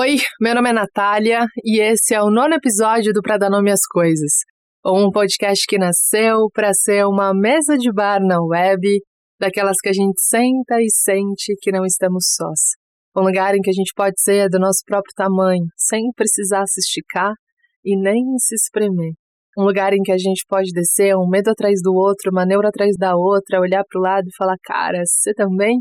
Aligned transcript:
Oi, 0.00 0.14
meu 0.40 0.54
nome 0.54 0.70
é 0.70 0.72
Natália 0.72 1.44
e 1.64 1.80
esse 1.82 2.14
é 2.14 2.22
o 2.22 2.30
nono 2.30 2.54
episódio 2.54 3.12
do 3.12 3.20
Pra 3.20 3.36
Dar 3.36 3.50
Nome 3.50 3.72
às 3.72 3.84
Coisas, 3.84 4.30
um 4.86 5.10
podcast 5.10 5.64
que 5.68 5.76
nasceu 5.76 6.48
para 6.54 6.72
ser 6.72 7.04
uma 7.04 7.34
mesa 7.34 7.76
de 7.76 7.92
bar 7.92 8.20
na 8.20 8.40
web, 8.40 8.80
daquelas 9.40 9.74
que 9.82 9.88
a 9.88 9.92
gente 9.92 10.14
senta 10.20 10.80
e 10.80 10.86
sente 10.88 11.52
que 11.60 11.72
não 11.72 11.84
estamos 11.84 12.26
sós. 12.36 12.76
Um 13.16 13.24
lugar 13.24 13.56
em 13.56 13.60
que 13.60 13.70
a 13.70 13.72
gente 13.72 13.92
pode 13.92 14.14
ser 14.20 14.48
do 14.48 14.60
nosso 14.60 14.82
próprio 14.86 15.12
tamanho, 15.16 15.64
sem 15.76 16.12
precisar 16.14 16.62
se 16.68 16.78
esticar 16.78 17.32
e 17.84 18.00
nem 18.00 18.22
se 18.38 18.54
espremer. 18.54 19.14
Um 19.58 19.64
lugar 19.64 19.92
em 19.94 20.02
que 20.04 20.12
a 20.12 20.18
gente 20.18 20.44
pode 20.48 20.70
descer 20.72 21.16
um 21.16 21.28
medo 21.28 21.50
atrás 21.50 21.80
do 21.82 21.92
outro, 21.92 22.30
uma 22.30 22.46
neura 22.46 22.68
atrás 22.68 22.92
da 22.96 23.16
outra, 23.16 23.60
olhar 23.60 23.82
para 23.82 23.98
o 23.98 24.02
lado 24.04 24.28
e 24.28 24.36
falar: 24.38 24.54
Cara, 24.62 25.02
você 25.04 25.34
também? 25.34 25.80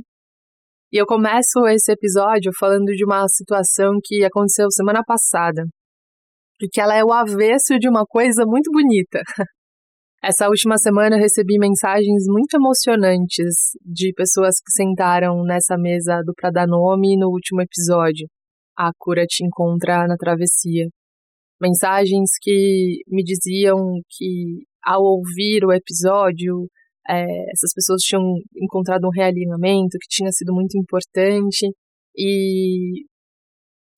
E 0.89 0.95
eu 1.01 1.05
começo 1.05 1.67
esse 1.67 1.91
episódio 1.91 2.49
falando 2.57 2.85
de 2.95 3.03
uma 3.03 3.27
situação 3.27 3.99
que 4.01 4.23
aconteceu 4.23 4.71
semana 4.71 5.03
passada, 5.05 5.65
e 6.61 6.67
que 6.69 6.79
ela 6.79 6.95
é 6.95 7.03
o 7.03 7.11
avesso 7.11 7.77
de 7.77 7.89
uma 7.89 8.05
coisa 8.05 8.45
muito 8.45 8.71
bonita. 8.71 9.19
Essa 10.23 10.47
última 10.47 10.77
semana 10.77 11.17
eu 11.17 11.21
recebi 11.21 11.59
mensagens 11.59 12.23
muito 12.27 12.55
emocionantes 12.55 13.75
de 13.83 14.13
pessoas 14.15 14.55
que 14.63 14.71
sentaram 14.71 15.43
nessa 15.43 15.75
mesa 15.77 16.21
do 16.25 16.33
Pra 16.33 16.49
Dar 16.51 16.65
Nome 16.65 17.17
no 17.17 17.27
último 17.27 17.61
episódio. 17.61 18.25
A 18.77 18.89
cura 18.97 19.25
te 19.25 19.45
encontra 19.45 20.07
na 20.07 20.15
travessia. 20.15 20.87
Mensagens 21.61 22.29
que 22.41 23.01
me 23.09 23.23
diziam 23.23 23.75
que 24.09 24.63
ao 24.83 25.03
ouvir 25.03 25.65
o 25.65 25.73
episódio 25.73 26.67
é, 27.09 27.23
essas 27.51 27.73
pessoas 27.73 28.01
tinham 28.01 28.23
encontrado 28.55 29.05
um 29.05 29.11
realinhamento 29.11 29.97
que 29.99 30.07
tinha 30.09 30.31
sido 30.31 30.53
muito 30.53 30.77
importante 30.77 31.67
e, 32.15 33.05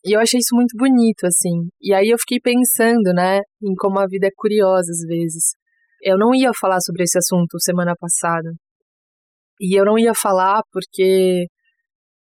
e 0.06 0.16
eu 0.16 0.20
achei 0.20 0.40
isso 0.40 0.56
muito 0.56 0.76
bonito, 0.78 1.26
assim. 1.26 1.70
E 1.82 1.94
aí 1.94 2.10
eu 2.10 2.18
fiquei 2.20 2.40
pensando, 2.40 3.14
né, 3.14 3.40
em 3.62 3.74
como 3.76 4.00
a 4.00 4.08
vida 4.08 4.28
é 4.28 4.32
curiosa 4.36 4.92
às 4.92 5.06
vezes. 5.08 5.56
Eu 6.02 6.18
não 6.18 6.34
ia 6.34 6.52
falar 6.60 6.80
sobre 6.82 7.04
esse 7.04 7.18
assunto 7.18 7.60
semana 7.60 7.94
passada. 8.00 8.52
E 9.60 9.78
eu 9.80 9.86
não 9.86 9.98
ia 10.00 10.14
falar 10.16 10.62
porque 10.72 11.48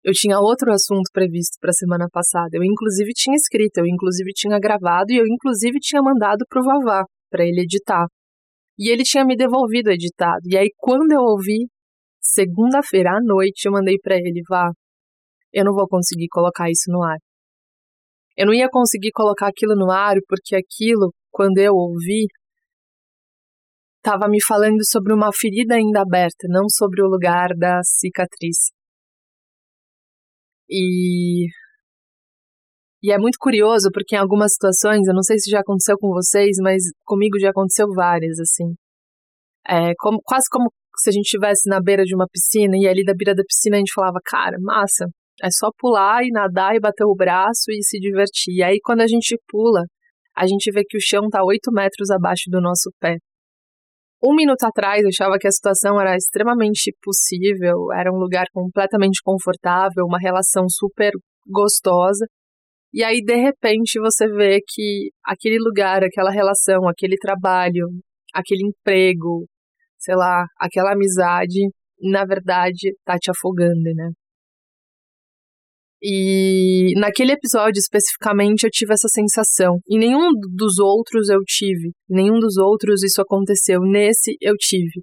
eu 0.05 0.13
tinha 0.13 0.39
outro 0.39 0.73
assunto 0.73 1.11
previsto 1.13 1.59
para 1.61 1.73
semana 1.73 2.07
passada. 2.11 2.51
Eu 2.53 2.65
inclusive 2.65 3.13
tinha 3.13 3.35
escrito, 3.35 3.79
eu 3.79 3.87
inclusive 3.87 4.31
tinha 4.35 4.59
gravado 4.59 5.13
e 5.13 5.17
eu 5.17 5.27
inclusive 5.27 5.79
tinha 5.81 6.01
mandado 6.01 6.45
pro 6.49 6.63
Vavá 6.63 7.05
para 7.31 7.45
ele 7.45 7.63
editar. 7.63 8.07
E 8.79 8.91
ele 8.91 9.03
tinha 9.03 9.25
me 9.25 9.37
devolvido 9.37 9.91
editado. 9.91 10.43
E 10.47 10.57
aí, 10.57 10.71
quando 10.77 11.13
eu 11.13 11.21
ouvi, 11.21 11.67
segunda-feira 12.21 13.11
à 13.17 13.21
noite, 13.23 13.67
eu 13.67 13.73
mandei 13.73 13.99
para 13.99 14.17
ele: 14.17 14.43
vá, 14.49 14.71
eu 15.53 15.65
não 15.65 15.73
vou 15.73 15.89
conseguir 15.89 16.29
colocar 16.29 16.71
isso 16.71 16.91
no 16.91 17.03
ar. 17.03 17.19
Eu 18.37 18.47
não 18.47 18.55
ia 18.55 18.69
conseguir 18.71 19.11
colocar 19.13 19.49
aquilo 19.49 19.75
no 19.75 19.91
ar 19.91 20.17
porque 20.29 20.55
aquilo, 20.55 21.13
quando 21.31 21.59
eu 21.59 21.73
ouvi, 21.75 22.27
estava 23.97 24.29
me 24.29 24.43
falando 24.43 24.85
sobre 24.87 25.13
uma 25.13 25.31
ferida 25.33 25.75
ainda 25.75 26.03
aberta, 26.03 26.47
não 26.49 26.69
sobre 26.69 27.03
o 27.03 27.09
lugar 27.09 27.49
da 27.57 27.81
cicatriz. 27.83 28.71
E 30.69 31.47
e 33.03 33.13
é 33.13 33.19
muito 33.19 33.39
curioso 33.39 33.91
porque 33.93 34.17
em 34.17 34.19
algumas 34.19 34.53
situações, 34.55 35.07
eu 35.07 35.15
não 35.15 35.23
sei 35.23 35.39
se 35.39 35.51
já 35.51 35.61
aconteceu 35.61 35.97
com 35.99 36.09
vocês, 36.09 36.57
mas 36.61 36.83
comigo 37.05 37.39
já 37.39 37.51
aconteceu 37.51 37.87
várias, 37.95 38.39
assim. 38.39 38.75
É 39.69 39.93
como, 39.99 40.21
quase 40.25 40.47
como 40.51 40.71
se 40.99 41.11
a 41.11 41.13
gente 41.13 41.25
estivesse 41.25 41.69
na 41.69 41.81
beira 41.81 42.05
de 42.05 42.15
uma 42.15 42.27
piscina 42.27 42.77
e 42.77 42.89
ali 42.89 43.05
da 43.05 43.15
beira 43.15 43.35
da 43.35 43.43
piscina 43.45 43.77
a 43.77 43.79
gente 43.79 43.93
falava, 43.93 44.19
cara, 44.25 44.57
massa, 44.61 45.07
é 45.43 45.49
só 45.51 45.69
pular 45.79 46.25
e 46.25 46.31
nadar 46.31 46.75
e 46.75 46.81
bater 46.81 47.05
o 47.05 47.15
braço 47.15 47.71
e 47.71 47.83
se 47.83 47.99
divertir. 47.99 48.55
E 48.55 48.63
aí 48.63 48.79
quando 48.83 49.03
a 49.03 49.07
gente 49.07 49.37
pula, 49.49 49.83
a 50.37 50.47
gente 50.47 50.71
vê 50.73 50.83
que 50.87 50.97
o 50.97 51.01
chão 51.01 51.27
está 51.27 51.45
8 51.45 51.71
metros 51.73 52.11
abaixo 52.11 52.45
do 52.49 52.61
nosso 52.61 52.91
pé. 53.01 53.17
Um 54.23 54.35
minuto 54.35 54.65
atrás 54.65 55.03
eu 55.03 55.09
achava 55.09 55.39
que 55.39 55.47
a 55.47 55.51
situação 55.51 56.01
era 56.01 56.17
extremamente 56.17 56.95
possível, 57.03 57.93
era 57.93 58.11
um 58.11 58.17
lugar 58.17 58.47
completamente 58.53 59.21
confortável, 59.23 60.05
uma 60.07 60.19
relação 60.19 60.65
super 60.69 61.13
gostosa. 61.47 62.27
E 62.97 63.05
aí, 63.05 63.21
de 63.23 63.37
repente, 63.37 64.01
você 64.01 64.27
vê 64.27 64.59
que 64.67 65.11
aquele 65.23 65.59
lugar, 65.59 66.03
aquela 66.03 66.31
relação, 66.31 66.89
aquele 66.89 67.17
trabalho, 67.19 67.89
aquele 68.33 68.67
emprego, 68.67 69.47
sei 69.99 70.17
lá, 70.17 70.47
aquela 70.59 70.95
amizade, 70.95 71.69
na 72.01 72.25
verdade, 72.25 72.95
tá 73.05 73.19
te 73.19 73.31
afogando, 73.31 73.83
né? 73.95 74.09
E 76.03 76.95
naquele 76.99 77.33
episódio 77.33 77.79
especificamente 77.79 78.65
eu 78.65 78.71
tive 78.71 78.95
essa 78.95 79.09
sensação. 79.09 79.79
E 79.87 79.99
nenhum 79.99 80.31
dos 80.57 80.79
outros 80.79 81.29
eu 81.29 81.41
tive. 81.45 81.93
Nenhum 82.09 82.39
dos 82.39 82.57
outros 82.57 83.03
isso 83.03 83.21
aconteceu. 83.21 83.81
Nesse 83.83 84.39
eu 84.41 84.55
tive. 84.57 85.03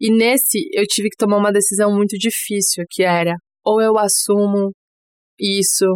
E 0.00 0.10
nesse 0.10 0.60
eu 0.72 0.86
tive 0.86 1.10
que 1.10 1.16
tomar 1.18 1.36
uma 1.36 1.52
decisão 1.52 1.94
muito 1.94 2.16
difícil, 2.16 2.84
que 2.90 3.02
era 3.02 3.34
ou 3.62 3.82
eu 3.82 3.98
assumo 3.98 4.72
isso 5.38 5.86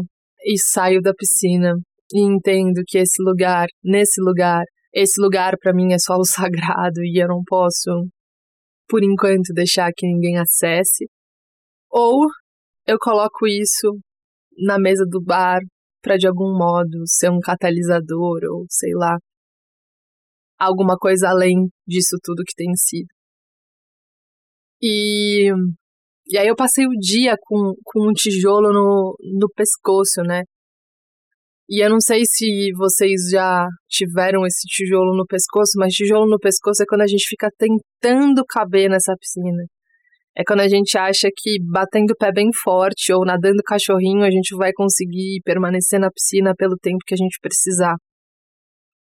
e 0.44 0.58
saio 0.58 1.00
da 1.00 1.12
piscina 1.14 1.74
e 2.12 2.20
entendo 2.20 2.82
que 2.86 2.98
esse 2.98 3.22
lugar, 3.22 3.66
nesse 3.82 4.20
lugar, 4.20 4.62
esse 4.92 5.20
lugar 5.20 5.56
para 5.60 5.72
mim 5.74 5.92
é 5.92 5.98
só 5.98 6.16
o 6.16 6.24
sagrado 6.26 7.02
e 7.02 7.22
eu 7.22 7.28
não 7.28 7.42
posso, 7.46 7.90
por 8.88 9.02
enquanto, 9.02 9.54
deixar 9.54 9.90
que 9.96 10.06
ninguém 10.06 10.38
acesse. 10.38 11.06
Ou 11.90 12.26
eu 12.86 12.98
coloco 12.98 13.46
isso 13.46 13.98
na 14.58 14.78
mesa 14.78 15.04
do 15.08 15.22
bar 15.22 15.60
para 16.02 16.16
de 16.16 16.26
algum 16.26 16.56
modo 16.56 17.04
ser 17.06 17.30
um 17.30 17.40
catalisador 17.40 18.40
ou 18.50 18.66
sei 18.68 18.92
lá, 18.94 19.16
alguma 20.58 20.96
coisa 20.96 21.28
além 21.28 21.68
disso 21.86 22.16
tudo 22.22 22.44
que 22.44 22.54
tem 22.54 22.74
sido. 22.74 23.08
E 24.80 25.50
e 26.26 26.38
aí 26.38 26.46
eu 26.46 26.56
passei 26.56 26.86
o 26.86 26.98
dia 26.98 27.36
com, 27.40 27.74
com 27.84 28.08
um 28.08 28.12
tijolo 28.12 28.72
no, 28.72 29.16
no 29.38 29.48
pescoço, 29.54 30.22
né? 30.22 30.42
E 31.68 31.82
eu 31.82 31.88
não 31.88 32.00
sei 32.00 32.22
se 32.24 32.70
vocês 32.76 33.30
já 33.30 33.66
tiveram 33.88 34.44
esse 34.46 34.66
tijolo 34.68 35.16
no 35.16 35.24
pescoço, 35.26 35.72
mas 35.76 35.94
tijolo 35.94 36.28
no 36.28 36.38
pescoço 36.38 36.82
é 36.82 36.86
quando 36.86 37.02
a 37.02 37.06
gente 37.06 37.26
fica 37.28 37.48
tentando 37.56 38.44
caber 38.46 38.90
nessa 38.90 39.14
piscina. 39.18 39.64
É 40.36 40.42
quando 40.44 40.60
a 40.60 40.68
gente 40.68 40.96
acha 40.96 41.28
que 41.34 41.58
batendo 41.62 42.12
o 42.12 42.16
pé 42.16 42.32
bem 42.32 42.50
forte 42.62 43.12
ou 43.12 43.24
nadando 43.24 43.62
cachorrinho 43.64 44.22
a 44.22 44.30
gente 44.30 44.56
vai 44.56 44.72
conseguir 44.74 45.40
permanecer 45.44 46.00
na 46.00 46.10
piscina 46.10 46.54
pelo 46.56 46.76
tempo 46.76 46.98
que 47.06 47.14
a 47.14 47.16
gente 47.16 47.38
precisar. 47.40 47.94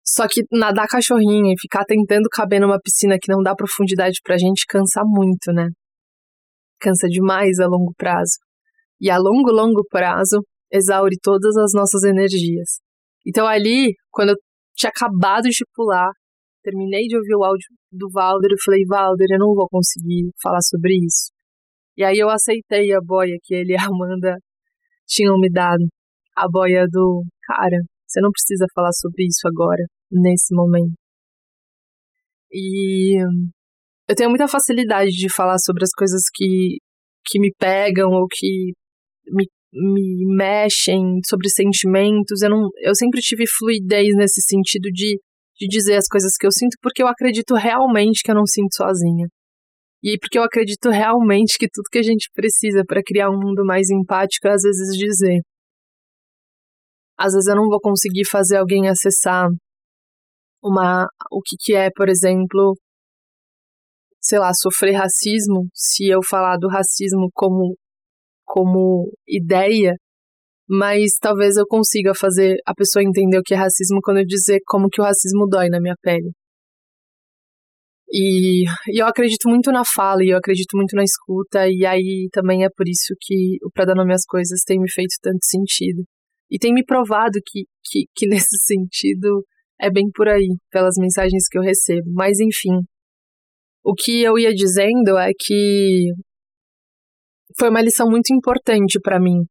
Só 0.05 0.27
que 0.27 0.43
nadar 0.51 0.87
cachorrinho 0.87 1.53
e 1.53 1.59
ficar 1.59 1.85
tentando 1.85 2.27
caber 2.31 2.59
numa 2.59 2.79
piscina 2.79 3.17
que 3.21 3.31
não 3.31 3.43
dá 3.43 3.53
profundidade 3.55 4.19
pra 4.23 4.37
gente 4.37 4.65
cansa 4.67 5.01
muito, 5.05 5.51
né? 5.53 5.67
Cansa 6.79 7.07
demais 7.07 7.59
a 7.59 7.67
longo 7.67 7.93
prazo. 7.97 8.37
E 9.01 9.09
a 9.09 9.17
longo, 9.17 9.51
longo 9.51 9.83
prazo, 9.89 10.43
exaure 10.71 11.15
todas 11.21 11.55
as 11.57 11.71
nossas 11.73 12.03
energias. 12.03 12.79
Então 13.25 13.47
ali, 13.47 13.93
quando 14.11 14.29
eu 14.29 14.35
tinha 14.75 14.89
acabado 14.89 15.49
de 15.49 15.65
pular, 15.73 16.11
terminei 16.63 17.07
de 17.07 17.15
ouvir 17.17 17.35
o 17.35 17.43
áudio 17.43 17.67
do 17.91 18.09
Valder, 18.11 18.51
eu 18.51 18.57
falei, 18.63 18.83
Valder, 18.87 19.27
eu 19.31 19.39
não 19.39 19.53
vou 19.53 19.67
conseguir 19.69 20.29
falar 20.41 20.61
sobre 20.61 20.93
isso. 20.95 21.31
E 21.97 22.03
aí 22.03 22.17
eu 22.17 22.29
aceitei 22.29 22.93
a 22.93 22.99
boia 23.01 23.37
que 23.43 23.53
ele 23.53 23.73
e 23.73 23.77
a 23.77 23.85
Amanda 23.85 24.35
tinham 25.07 25.37
me 25.39 25.49
dado. 25.51 25.85
A 26.35 26.47
boia 26.47 26.85
do, 26.89 27.23
cara, 27.43 27.77
você 28.07 28.21
não 28.21 28.31
precisa 28.31 28.65
falar 28.73 28.93
sobre 28.93 29.25
isso 29.25 29.47
agora, 29.47 29.83
nesse 30.11 30.55
momento. 30.55 30.93
E 32.51 33.17
eu 34.09 34.15
tenho 34.15 34.29
muita 34.29 34.47
facilidade 34.47 35.11
de 35.11 35.31
falar 35.31 35.59
sobre 35.59 35.83
as 35.83 35.91
coisas 35.91 36.23
que, 36.33 36.77
que 37.23 37.39
me 37.39 37.53
pegam 37.59 38.09
ou 38.09 38.25
que 38.27 38.73
me, 39.27 39.47
me 39.71 40.35
mexem, 40.35 41.19
sobre 41.27 41.47
sentimentos. 41.47 42.41
Eu, 42.41 42.49
não, 42.49 42.69
eu 42.81 42.95
sempre 42.95 43.21
tive 43.21 43.45
fluidez 43.47 44.15
nesse 44.15 44.41
sentido 44.41 44.89
de, 44.91 45.19
de 45.59 45.67
dizer 45.67 45.95
as 45.95 46.07
coisas 46.07 46.35
que 46.39 46.47
eu 46.47 46.51
sinto, 46.51 46.75
porque 46.81 47.03
eu 47.03 47.07
acredito 47.07 47.53
realmente 47.53 48.23
que 48.23 48.31
eu 48.31 48.35
não 48.35 48.47
sinto 48.47 48.75
sozinha. 48.75 49.27
E 50.01 50.17
porque 50.17 50.39
eu 50.39 50.43
acredito 50.43 50.89
realmente 50.89 51.59
que 51.59 51.67
tudo 51.71 51.89
que 51.91 51.99
a 51.99 52.03
gente 52.03 52.31
precisa 52.33 52.83
para 52.83 53.03
criar 53.05 53.29
um 53.29 53.39
mundo 53.39 53.63
mais 53.63 53.91
empático 53.91 54.47
é 54.47 54.53
às 54.53 54.63
vezes 54.63 54.97
dizer. 54.97 55.41
Às 57.15 57.33
vezes 57.33 57.47
eu 57.47 57.55
não 57.55 57.67
vou 57.69 57.79
conseguir 57.79 58.25
fazer 58.25 58.57
alguém 58.57 58.87
acessar 58.87 59.49
uma 60.63 61.05
o 61.29 61.41
que, 61.41 61.55
que 61.59 61.75
é, 61.75 61.89
por 61.91 62.09
exemplo, 62.09 62.75
sei 64.21 64.39
lá, 64.39 64.51
sofrer 64.53 64.93
racismo, 64.95 65.67
se 65.73 66.07
eu 66.07 66.19
falar 66.23 66.57
do 66.57 66.67
racismo 66.67 67.29
como, 67.33 67.75
como 68.45 69.11
ideia, 69.27 69.95
mas 70.67 71.17
talvez 71.19 71.57
eu 71.57 71.65
consiga 71.67 72.13
fazer 72.13 72.57
a 72.65 72.73
pessoa 72.75 73.03
entender 73.03 73.39
o 73.39 73.43
que 73.43 73.53
é 73.53 73.57
racismo 73.57 73.99
quando 74.03 74.19
eu 74.19 74.25
dizer 74.25 74.59
como 74.67 74.89
que 74.89 75.01
o 75.01 75.03
racismo 75.03 75.47
dói 75.47 75.69
na 75.69 75.79
minha 75.81 75.95
pele. 76.01 76.31
E, 78.11 78.65
e 78.87 79.01
eu 79.01 79.05
acredito 79.05 79.47
muito 79.47 79.71
na 79.71 79.83
fala 79.85 80.23
e 80.23 80.29
eu 80.29 80.37
acredito 80.37 80.75
muito 80.75 80.95
na 80.95 81.03
escuta, 81.03 81.67
e 81.67 81.85
aí 81.85 82.27
também 82.31 82.65
é 82.65 82.69
por 82.75 82.87
isso 82.87 83.13
que 83.21 83.57
o 83.63 83.71
Pra 83.71 83.85
Dar 83.85 83.95
Nome 83.95 84.13
às 84.13 84.25
Coisas 84.25 84.61
tem 84.65 84.79
me 84.79 84.91
feito 84.91 85.15
tanto 85.21 85.45
sentido. 85.45 86.03
E 86.51 86.57
tem 86.57 86.73
me 86.73 86.83
provado 86.83 87.39
que, 87.45 87.65
que, 87.85 88.05
que 88.15 88.27
nesse 88.29 88.57
sentido 88.65 89.45
é 89.79 89.91
bem 89.91 90.05
por 90.13 90.27
aí, 90.27 90.49
pelas 90.71 90.95
mensagens 90.99 91.47
que 91.49 91.57
eu 91.57 91.61
recebo. 91.61 92.11
Mas 92.13 92.39
enfim, 92.39 92.81
o 93.83 93.93
que 93.93 94.21
eu 94.21 94.37
ia 94.37 94.53
dizendo 94.53 95.17
é 95.17 95.31
que 95.37 96.11
foi 97.57 97.69
uma 97.69 97.81
lição 97.81 98.09
muito 98.09 98.33
importante 98.33 98.99
para 99.01 99.19
mim. 99.19 99.45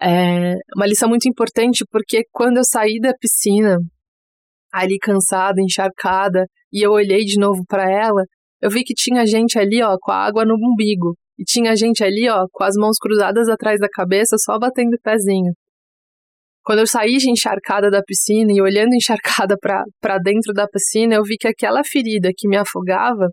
É 0.00 0.54
uma 0.76 0.86
lição 0.86 1.08
muito 1.08 1.28
importante 1.28 1.84
porque 1.90 2.24
quando 2.30 2.58
eu 2.58 2.64
saí 2.64 3.00
da 3.00 3.14
piscina, 3.14 3.78
ali 4.72 4.98
cansada, 4.98 5.60
encharcada, 5.60 6.46
e 6.72 6.84
eu 6.84 6.92
olhei 6.92 7.24
de 7.24 7.38
novo 7.40 7.64
para 7.66 7.90
ela, 7.90 8.22
eu 8.60 8.70
vi 8.70 8.82
que 8.84 8.94
tinha 8.94 9.26
gente 9.26 9.58
ali, 9.58 9.82
ó, 9.82 9.96
com 10.00 10.12
a 10.12 10.26
água 10.26 10.44
no 10.44 10.54
umbigo. 10.54 11.16
E 11.38 11.44
tinha 11.44 11.74
gente 11.76 12.02
ali, 12.02 12.28
ó, 12.28 12.46
com 12.50 12.64
as 12.64 12.74
mãos 12.76 12.96
cruzadas 12.98 13.48
atrás 13.48 13.78
da 13.80 13.88
cabeça, 13.90 14.36
só 14.38 14.58
batendo 14.58 14.94
o 14.94 15.00
pezinho. 15.02 15.52
Quando 16.66 16.80
eu 16.80 16.86
saí 16.88 17.16
encharcada 17.28 17.88
da 17.88 18.02
piscina 18.02 18.50
e 18.52 18.60
olhando 18.60 18.92
encharcada 18.98 19.56
para 19.56 20.18
dentro 20.18 20.52
da 20.52 20.66
piscina, 20.66 21.14
eu 21.14 21.22
vi 21.22 21.36
que 21.38 21.46
aquela 21.46 21.84
ferida 21.84 22.30
que 22.36 22.48
me 22.48 22.56
afogava 22.56 23.28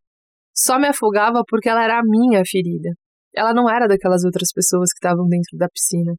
só 0.55 0.77
me 0.77 0.87
afogava 0.87 1.41
porque 1.47 1.67
ela 1.67 1.83
era 1.83 1.97
a 1.97 2.03
minha 2.03 2.43
ferida. 2.45 2.91
Ela 3.35 3.51
não 3.51 3.67
era 3.67 3.87
daquelas 3.87 4.23
outras 4.23 4.49
pessoas 4.53 4.91
que 4.91 5.03
estavam 5.03 5.27
dentro 5.27 5.57
da 5.57 5.67
piscina. 5.67 6.13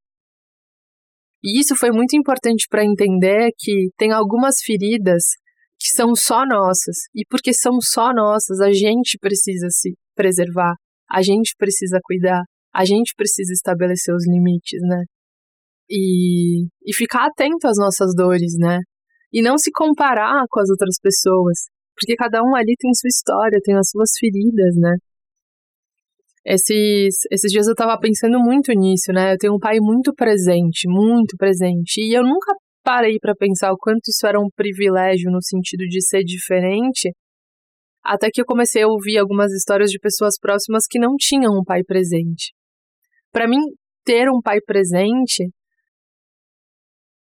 E 1.41 1.61
isso 1.61 1.77
foi 1.77 1.93
muito 1.93 2.17
importante 2.17 2.67
para 2.69 2.85
entender 2.85 3.53
que 3.57 3.91
tem 3.97 4.11
algumas 4.11 4.57
feridas 4.65 5.23
que 5.79 5.95
são 5.95 6.17
só 6.17 6.45
nossas. 6.45 6.97
E 7.15 7.25
porque 7.31 7.55
são 7.55 7.81
só 7.81 8.13
nossas, 8.13 8.59
a 8.59 8.73
gente 8.73 9.19
precisa 9.21 9.69
se 9.71 9.95
preservar, 10.17 10.75
a 11.09 11.23
gente 11.23 11.55
precisa 11.57 12.01
cuidar, 12.03 12.43
a 12.75 12.85
gente 12.85 13.15
precisa 13.17 13.53
estabelecer 13.53 14.13
os 14.13 14.27
limites, 14.27 14.81
né? 14.83 15.05
E, 15.89 16.65
e 16.85 16.95
ficar 16.95 17.27
atento 17.27 17.67
às 17.67 17.77
nossas 17.77 18.15
dores, 18.15 18.55
né? 18.59 18.79
E 19.33 19.43
não 19.43 19.59
se 19.59 19.71
comparar 19.73 20.45
com 20.49 20.61
as 20.61 20.71
outras 20.71 20.97
pessoas, 21.03 21.59
porque 21.95 22.17
cada 22.17 22.43
um 22.43 22.55
ali 22.55 22.75
tem 22.79 22.91
sua 22.95 23.09
história, 23.09 23.61
tem 23.63 23.77
as 23.77 23.89
suas 23.91 24.11
feridas, 24.19 24.75
né? 24.77 24.97
Esses, 26.47 27.15
esses 27.31 27.51
dias 27.51 27.67
eu 27.67 27.75
tava 27.75 27.99
pensando 27.99 28.39
muito 28.39 28.71
nisso, 28.73 29.13
né? 29.13 29.33
Eu 29.33 29.39
tenho 29.39 29.55
um 29.55 29.59
pai 29.59 29.79
muito 29.81 30.13
presente, 30.15 30.87
muito 30.87 31.37
presente. 31.39 32.01
E 32.01 32.17
eu 32.17 32.23
nunca 32.23 32.55
parei 32.83 33.19
para 33.19 33.35
pensar 33.35 33.73
o 33.73 33.79
quanto 33.79 34.09
isso 34.09 34.27
era 34.27 34.39
um 34.39 34.49
privilégio 34.55 35.31
no 35.31 35.43
sentido 35.43 35.87
de 35.89 36.07
ser 36.07 36.23
diferente, 36.23 37.11
até 38.05 38.29
que 38.31 38.43
eu 38.43 38.45
comecei 38.45 38.83
a 38.83 38.89
ouvir 38.89 39.17
algumas 39.17 39.51
histórias 39.53 39.91
de 39.91 39.99
pessoas 39.99 40.35
próximas 40.39 40.85
que 40.89 40.99
não 40.99 41.17
tinham 41.17 41.59
um 41.59 41.65
pai 41.65 41.83
presente. 41.83 42.53
Para 43.33 43.49
mim, 43.49 43.61
ter 44.05 44.29
um 44.29 44.43
pai 44.43 44.59
presente 44.61 45.49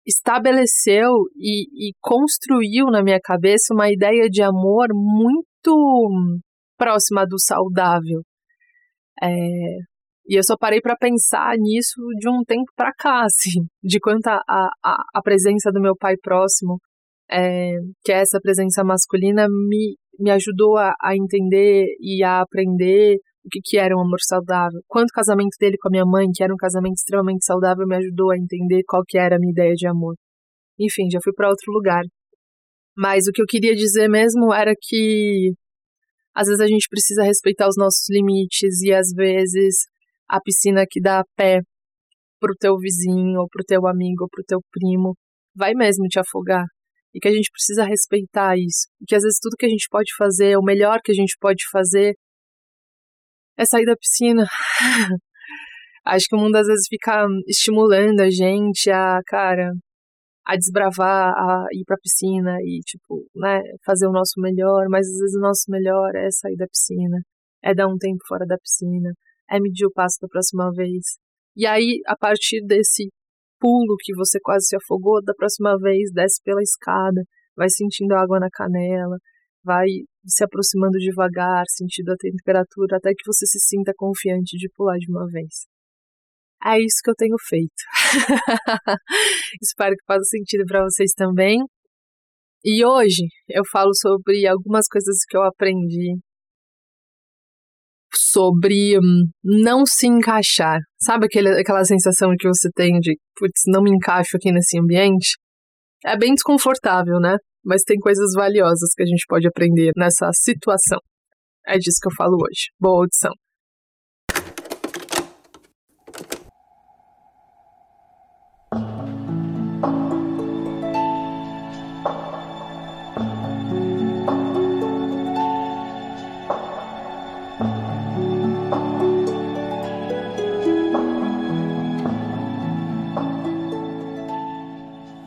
estabeleceu 0.10 1.12
e, 1.38 1.90
e, 1.90 1.94
construiu 2.02 2.88
na 2.88 3.04
minha 3.04 3.20
cabeça 3.22 3.74
uma 3.74 3.92
ideia 3.92 4.28
de 4.30 4.42
amor 4.42 4.88
muito 4.92 6.10
próxima 6.78 7.26
do 7.26 7.40
saudável. 7.40 8.22
É, 9.22 9.28
e 10.28 10.38
eu 10.38 10.44
só 10.44 10.56
parei 10.58 10.82
para 10.82 10.96
pensar 10.96 11.56
nisso 11.58 12.02
de 12.20 12.30
um 12.30 12.44
tempo 12.44 12.72
para 12.76 12.92
cá, 12.94 13.22
assim, 13.26 13.66
de 13.84 14.00
quanto 14.00 14.28
a, 14.28 14.42
a, 14.48 15.04
a 15.14 15.22
presença 15.22 15.72
do 15.72 15.82
meu 15.82 15.96
pai 15.96 16.16
próximo, 16.22 16.78
é, 17.30 17.74
que 18.04 18.12
é 18.12 18.22
essa 18.22 18.40
presença 18.42 18.84
masculina, 18.84 19.48
me, 19.48 19.96
me 20.20 20.32
ajudou 20.32 20.78
a, 20.78 20.94
a 21.02 21.16
entender 21.16 21.86
e 22.00 22.24
a 22.24 22.42
aprender 22.42 23.18
o 23.50 23.52
que, 23.52 23.60
que 23.64 23.78
era 23.78 23.96
um 23.98 24.02
amor 24.02 24.20
saudável. 24.22 24.80
Quanto 24.88 25.10
o 25.10 25.14
casamento 25.14 25.58
dele 25.60 25.76
com 25.82 25.90
a 25.90 25.92
minha 25.92 26.06
mãe, 26.06 26.28
que 26.34 26.44
era 26.44 26.54
um 26.54 26.58
casamento 26.58 26.96
extremamente 26.96 27.44
saudável, 27.44 27.86
me 27.88 27.98
ajudou 27.98 28.32
a 28.32 28.38
entender 28.38 28.84
qual 28.88 29.04
que 29.06 29.18
era 29.18 29.36
a 29.36 29.40
minha 29.40 29.52
ideia 29.52 29.74
de 29.74 29.88
amor. 29.88 30.16
Enfim, 30.80 31.10
já 31.12 31.20
fui 31.24 31.34
para 31.34 31.50
outro 31.50 31.72
lugar. 31.72 32.04
Mas 32.96 33.28
o 33.28 33.32
que 33.32 33.42
eu 33.42 33.46
queria 33.48 33.76
dizer 33.76 34.08
mesmo 34.08 34.54
era 34.54 34.74
que 34.80 35.52
às 36.36 36.48
vezes 36.48 36.62
a 36.62 36.68
gente 36.68 36.88
precisa 36.90 37.24
respeitar 37.24 37.68
os 37.68 37.76
nossos 37.78 38.06
limites 38.10 38.82
e 38.82 38.94
às 38.94 39.10
vezes 39.16 39.76
a 40.28 40.40
piscina 40.40 40.86
que 40.90 41.02
dá 41.02 41.24
pé 41.36 41.60
pro 42.40 42.56
teu 42.58 42.78
vizinho, 42.78 43.40
ou 43.40 43.48
pro 43.50 43.66
teu 43.66 43.86
amigo, 43.88 44.24
ou 44.24 44.30
pro 44.30 44.44
teu 44.46 44.60
primo, 44.72 45.16
vai 45.56 45.74
mesmo 45.74 46.06
te 46.08 46.20
afogar. 46.20 46.66
E 47.14 47.20
que 47.20 47.28
a 47.28 47.32
gente 47.32 47.50
precisa 47.52 47.84
respeitar 47.84 48.56
isso. 48.56 48.88
E 49.02 49.06
que 49.06 49.16
às 49.16 49.24
vezes 49.24 49.40
tudo 49.42 49.58
que 49.58 49.66
a 49.66 49.70
gente 49.70 49.88
pode 49.90 50.12
fazer, 50.18 50.58
o 50.58 50.64
melhor 50.64 51.00
que 51.04 51.12
a 51.12 51.16
gente 51.16 51.36
pode 51.40 51.64
fazer, 51.72 52.14
é 53.60 53.66
sair 53.66 53.86
da 53.86 53.96
piscina. 53.96 54.46
Acho 56.06 56.26
que 56.30 56.36
o 56.36 56.40
mundo 56.40 56.56
às 56.56 56.66
vezes 56.66 56.88
fica 56.88 57.28
estimulando 57.46 58.22
a 58.22 58.30
gente 58.30 58.90
a, 58.90 59.20
cara, 59.28 59.72
a 60.48 60.56
desbravar, 60.56 61.34
a 61.34 61.66
ir 61.74 61.84
pra 61.86 61.98
piscina 62.02 62.58
e, 62.62 62.80
tipo, 62.80 63.26
né, 63.36 63.62
fazer 63.86 64.08
o 64.08 64.12
nosso 64.12 64.40
melhor, 64.40 64.88
mas 64.90 65.06
às 65.06 65.20
vezes 65.20 65.36
o 65.36 65.42
nosso 65.42 65.66
melhor 65.68 66.16
é 66.16 66.32
sair 66.32 66.56
da 66.56 66.66
piscina, 66.68 67.20
é 67.62 67.76
dar 67.76 67.88
um 67.88 67.98
tempo 67.98 68.20
fora 68.28 68.46
da 68.46 68.58
piscina, 68.58 69.12
é 69.52 69.60
medir 69.60 69.86
o 69.86 69.92
passo 69.92 70.18
da 70.22 70.28
próxima 70.30 70.72
vez. 70.72 71.20
E 71.56 71.68
aí, 71.68 72.00
a 72.08 72.16
partir 72.16 72.66
desse 72.66 73.10
pulo 73.60 73.96
que 74.00 74.16
você 74.16 74.40
quase 74.42 74.68
se 74.68 74.78
afogou, 74.78 75.22
da 75.22 75.34
próxima 75.34 75.78
vez 75.78 76.12
desce 76.14 76.42
pela 76.46 76.62
escada, 76.62 77.22
vai 77.58 77.68
sentindo 77.70 78.16
água 78.16 78.40
na 78.40 78.48
canela, 78.50 79.18
vai 79.64 79.86
se 80.30 80.44
aproximando 80.44 80.98
devagar, 80.98 81.64
sentindo 81.70 82.12
a 82.12 82.18
temperatura, 82.18 82.98
até 82.98 83.12
que 83.12 83.26
você 83.26 83.46
se 83.46 83.60
sinta 83.60 83.94
confiante 83.96 84.58
de 84.58 84.70
pular 84.76 84.98
de 84.98 85.10
uma 85.10 85.26
vez. 85.28 85.68
É 86.66 86.78
isso 86.78 86.98
que 87.04 87.10
eu 87.10 87.16
tenho 87.16 87.36
feito. 87.48 87.82
Espero 89.62 89.96
que 89.96 90.06
faça 90.06 90.24
sentido 90.24 90.66
para 90.66 90.84
vocês 90.84 91.12
também. 91.16 91.60
E 92.64 92.86
hoje 92.86 93.28
eu 93.48 93.64
falo 93.72 93.92
sobre 93.96 94.46
algumas 94.46 94.86
coisas 94.88 95.18
que 95.28 95.38
eu 95.38 95.44
aprendi 95.44 96.20
sobre 98.14 98.98
hum, 98.98 99.30
não 99.44 99.86
se 99.86 100.08
encaixar. 100.08 100.80
Sabe 101.02 101.26
aquele, 101.26 101.50
aquela 101.60 101.84
sensação 101.86 102.34
que 102.38 102.48
você 102.48 102.70
tem 102.76 103.00
de, 103.00 103.18
putz, 103.36 103.62
não 103.68 103.82
me 103.82 103.92
encaixo 103.92 104.36
aqui 104.36 104.52
nesse 104.52 104.78
ambiente? 104.80 105.38
É 106.06 106.18
bem 106.18 106.34
desconfortável, 106.34 107.20
né? 107.20 107.38
Mas 107.64 107.84
tem 107.84 107.98
coisas 108.00 108.34
valiosas 108.36 108.90
que 108.96 109.04
a 109.04 109.06
gente 109.06 109.26
pode 109.28 109.48
aprender 109.48 109.92
nessa 109.96 110.30
situação. 110.34 111.00
É 111.68 111.78
disso 111.78 112.00
que 112.02 112.08
eu 112.08 112.16
falo 112.16 112.36
hoje. 112.36 112.72
Boa 112.80 113.02
audição. 113.02 113.34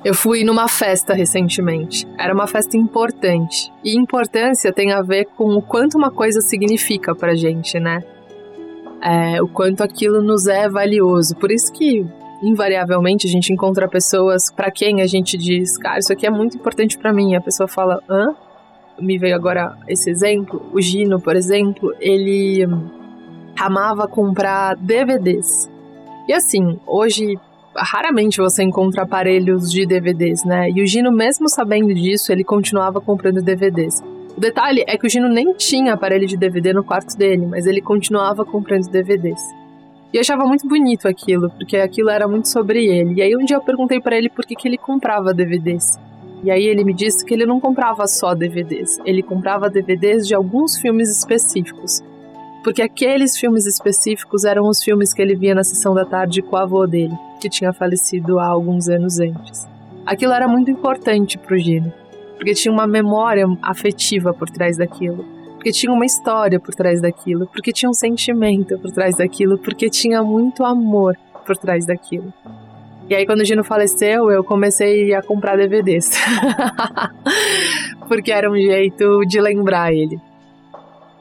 Eu 0.05 0.15
fui 0.15 0.43
numa 0.43 0.67
festa 0.69 1.15
recentemente. 1.15 2.09
Era 2.19 2.35
uma 2.35 2.49
festa 2.49 2.77
importante. 2.77 3.73
E 3.85 3.97
importância 3.97 4.73
tem 4.73 4.93
a 4.93 5.01
ver 5.01 5.27
com 5.37 5.55
o 5.55 5.63
quanto 5.63 5.97
uma 5.97 6.11
coisa 6.11 6.41
significa 6.41 7.15
pra 7.15 7.37
gente, 7.37 7.79
né? 7.79 8.03
É, 9.01 9.41
o 9.41 9.47
quanto 9.47 9.83
aquilo 9.83 10.21
nos 10.21 10.49
é 10.49 10.69
valioso. 10.69 11.37
Por 11.37 11.53
isso 11.53 11.73
que, 11.73 12.05
invariavelmente, 12.43 13.29
a 13.29 13.31
gente 13.31 13.53
encontra 13.53 13.89
pessoas 13.89 14.51
para 14.51 14.73
quem 14.73 15.01
a 15.03 15.07
gente 15.07 15.39
diz, 15.39 15.79
cara, 15.79 16.01
isso 16.01 16.13
aqui 16.13 16.27
é 16.27 16.31
muito 16.31 16.57
importante 16.57 16.99
para 16.99 17.13
mim. 17.13 17.33
E 17.33 17.37
a 17.37 17.41
pessoa 17.41 17.69
fala, 17.69 18.03
hã? 18.11 18.35
Me 19.01 19.19
veio 19.19 19.37
agora 19.37 19.79
esse 19.87 20.11
exemplo. 20.11 20.69
O 20.73 20.81
Gino, 20.81 21.21
por 21.21 21.37
exemplo, 21.37 21.95
ele 22.01 22.67
amava 23.57 24.09
comprar 24.09 24.75
DVDs. 24.77 25.71
E 26.27 26.33
assim, 26.33 26.81
hoje 26.87 27.39
raramente 27.77 28.39
você 28.39 28.63
encontra 28.63 29.03
aparelhos 29.03 29.71
de 29.71 29.87
DVDs, 29.87 30.45
né? 30.45 30.71
E 30.71 30.83
o 30.83 30.87
Gino, 30.87 31.11
mesmo 31.11 31.49
sabendo 31.49 31.93
disso, 31.95 32.33
ele 32.33 32.45
continuava 32.45 33.01
comprando 33.01 33.43
DVDs. 33.43 34.03
O 34.37 34.41
detalhe 34.41 34.85
é 34.87 34.97
que 34.97 35.07
o 35.07 35.11
Gino 35.11 35.29
nem 35.29 35.53
tinha 35.55 35.95
aparelho 35.95 36.27
de 36.27 36.37
DVD 36.37 36.73
no 36.73 36.85
quarto 36.85 37.17
dele, 37.17 37.47
mas 37.47 37.67
ele 37.67 37.81
continuava 37.81 38.45
comprando 38.45 38.91
DVDs. 38.91 39.41
E 40.13 40.17
eu 40.17 40.21
achava 40.21 40.45
muito 40.45 40.69
bonito 40.69 41.09
aquilo, 41.09 41.51
porque 41.51 41.77
aquilo 41.77 42.11
era 42.11 42.29
muito 42.29 42.49
sobre 42.49 42.85
ele. 42.85 43.15
E 43.15 43.23
aí 43.23 43.37
um 43.37 43.45
dia 43.45 43.57
eu 43.57 43.63
perguntei 43.63 44.01
para 44.01 44.17
ele 44.17 44.29
por 44.29 44.45
que, 44.45 44.55
que 44.55 44.69
ele 44.69 44.79
comprava 44.79 45.33
DVDs. 45.33 45.99
E 46.45 46.51
aí 46.51 46.65
ele 46.65 46.85
me 46.85 46.93
disse 46.93 47.25
que 47.25 47.33
ele 47.33 47.47
não 47.47 47.61
comprava 47.61 48.07
só 48.07 48.35
DVDs, 48.35 48.99
ele 49.05 49.23
comprava 49.23 49.71
DVDs 49.71 50.27
de 50.27 50.35
alguns 50.35 50.77
filmes 50.77 51.09
específicos. 51.09 52.03
Porque 52.65 52.83
aqueles 52.83 53.37
filmes 53.37 53.67
específicos 53.67 54.45
eram 54.45 54.69
os 54.69 54.83
filmes 54.83 55.13
que 55.13 55.23
ele 55.23 55.35
via 55.35 55.55
na 55.55 55.65
sessão 55.65 55.95
da 55.95 56.05
tarde 56.05 56.43
com 56.43 56.57
o 56.57 56.59
avô 56.59 56.87
dele 56.87 57.15
que 57.43 57.49
tinha 57.49 57.73
falecido 57.73 58.39
há 58.39 58.47
alguns 58.47 58.89
anos 58.89 59.19
antes. 59.19 59.69
Aquilo 60.07 60.33
era 60.33 60.47
muito 60.47 60.71
importante 60.71 61.37
para 61.37 61.57
o 61.57 61.59
Gino, 61.59 61.93
porque 62.37 62.55
tinha 62.55 62.73
uma 62.73 62.87
memória 62.87 63.45
afetiva 63.61 64.33
por 64.33 64.49
trás 64.49 64.77
daquilo, 64.77 65.25
porque 65.55 65.73
tinha 65.73 65.93
uma 65.93 66.07
história 66.07 66.61
por 66.61 66.73
trás 66.73 67.01
daquilo, 67.01 67.49
porque 67.49 67.73
tinha 67.73 67.91
um 67.91 67.95
sentimento 67.95 68.79
por 68.79 68.93
trás 68.93 69.17
daquilo, 69.17 69.59
porque 69.59 69.91
tinha 69.91 70.23
muito 70.23 70.65
amor 70.65 71.17
por 71.45 71.57
trás 71.57 71.85
daquilo. 71.85 72.33
E 73.11 73.15
aí, 73.15 73.27
quando 73.27 73.41
o 73.41 73.45
Gino 73.45 73.65
faleceu, 73.65 74.31
eu 74.31 74.45
comecei 74.45 75.13
a 75.13 75.21
comprar 75.21 75.57
DVDs. 75.57 76.13
Porque 78.07 78.31
era 78.31 78.51
um 78.51 78.57
jeito 78.57 79.21
de 79.27 79.41
lembrar 79.41 79.93
ele. 79.93 80.19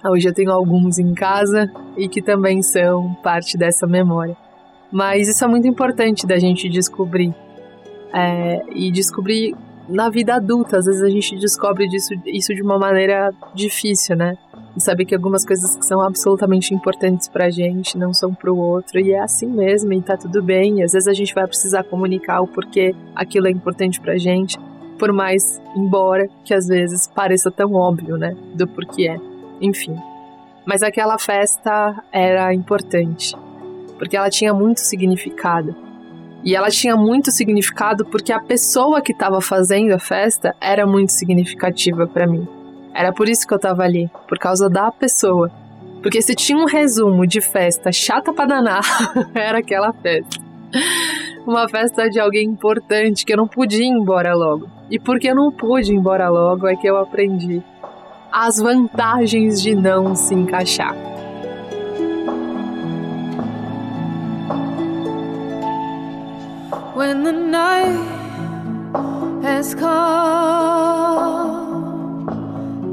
Hoje 0.06 0.30
eu 0.30 0.34
tenho 0.34 0.52
alguns 0.52 1.00
em 1.00 1.14
casa 1.14 1.70
e 1.98 2.08
que 2.08 2.22
também 2.22 2.62
são 2.62 3.14
parte 3.16 3.58
dessa 3.58 3.88
memória. 3.88 4.38
Mas 4.92 5.30
isso 5.30 5.44
é 5.44 5.48
muito 5.48 5.68
importante 5.68 6.28
da 6.28 6.38
gente 6.38 6.68
descobrir. 6.68 7.34
É, 8.14 8.62
e 8.76 8.92
descobrir 8.92 9.56
na 9.88 10.10
vida 10.10 10.36
adulta. 10.36 10.78
Às 10.78 10.86
vezes 10.86 11.02
a 11.02 11.10
gente 11.10 11.38
descobre 11.38 11.88
disso, 11.88 12.14
isso 12.26 12.54
de 12.54 12.62
uma 12.62 12.78
maneira 12.78 13.32
difícil, 13.54 14.16
né? 14.16 14.38
De 14.76 14.84
saber 14.84 15.06
que 15.06 15.16
algumas 15.16 15.46
coisas 15.46 15.76
que 15.76 15.86
são 15.86 16.02
absolutamente 16.02 16.74
importantes 16.74 17.28
pra 17.28 17.50
gente 17.50 17.98
não 17.98 18.14
são 18.14 18.34
pro 18.34 18.56
outro. 18.56 19.00
E 19.00 19.12
é 19.12 19.20
assim 19.20 19.48
mesmo, 19.48 19.94
e 19.94 20.02
tá 20.02 20.18
tudo 20.18 20.42
bem. 20.42 20.80
E 20.80 20.84
às 20.84 20.94
vezes 20.94 21.08
a 21.08 21.14
gente 21.14 21.34
vai 21.34 21.48
precisar 21.48 21.84
comunicar 21.84 22.42
o 22.42 22.48
porquê 22.48 22.96
aquilo 23.16 23.48
é 23.48 23.52
importante 23.52 24.00
pra 24.00 24.18
gente. 24.18 24.58
Por 24.98 25.12
mais, 25.12 25.62
embora 25.76 26.30
que 26.44 26.54
às 26.54 26.68
vezes 26.68 27.08
pareça 27.08 27.50
tão 27.50 27.74
óbvio, 27.74 28.18
né? 28.18 28.36
Do 28.54 28.68
porquê 28.68 29.10
é. 29.10 29.20
Enfim. 29.60 29.96
Mas 30.66 30.84
aquela 30.84 31.18
festa 31.18 32.04
era 32.12 32.54
importante. 32.54 33.36
Porque 34.02 34.18
ela 34.18 34.32
tinha 34.32 34.52
muito 34.52 34.80
significado. 34.80 35.76
E 36.44 36.56
ela 36.56 36.72
tinha 36.72 36.96
muito 36.96 37.30
significado 37.30 38.04
porque 38.04 38.34
a 38.34 38.40
pessoa 38.40 39.00
que 39.00 39.12
estava 39.12 39.40
fazendo 39.40 39.94
a 39.94 40.00
festa 40.00 40.56
era 40.60 40.88
muito 40.88 41.12
significativa 41.12 42.08
para 42.08 42.26
mim. 42.26 42.48
Era 42.96 43.14
por 43.14 43.30
isso 43.30 43.46
que 43.46 43.54
eu 43.54 43.58
estava 43.58 43.84
ali, 43.84 44.10
por 44.28 44.40
causa 44.40 44.68
da 44.68 44.90
pessoa. 44.92 45.52
Porque 46.02 46.20
se 46.20 46.34
tinha 46.34 46.58
um 46.58 46.66
resumo 46.66 47.28
de 47.28 47.42
festa 47.42 47.92
chata 47.92 48.34
pra 48.34 48.48
danar, 48.48 48.82
era 49.36 49.60
aquela 49.60 49.94
festa. 49.94 50.42
Uma 51.46 51.70
festa 51.70 52.10
de 52.10 52.20
alguém 52.20 52.48
importante 52.48 53.24
que 53.24 53.32
eu 53.32 53.38
não 53.38 53.48
podia 53.48 53.86
ir 53.86 53.90
embora 53.90 54.34
logo. 54.34 54.68
E 54.90 54.98
porque 54.98 55.30
eu 55.30 55.36
não 55.36 55.52
pude 55.52 55.94
ir 55.94 55.96
embora 55.96 56.28
logo 56.28 56.68
é 56.68 56.76
que 56.76 56.88
eu 56.88 56.98
aprendi 56.98 57.62
as 58.32 58.58
vantagens 58.58 59.62
de 59.62 59.76
não 59.76 60.16
se 60.16 60.34
encaixar. 60.34 60.96
When 67.02 67.24
the 67.24 67.32
night 67.32 68.06
has 69.42 69.74
come 69.74 69.90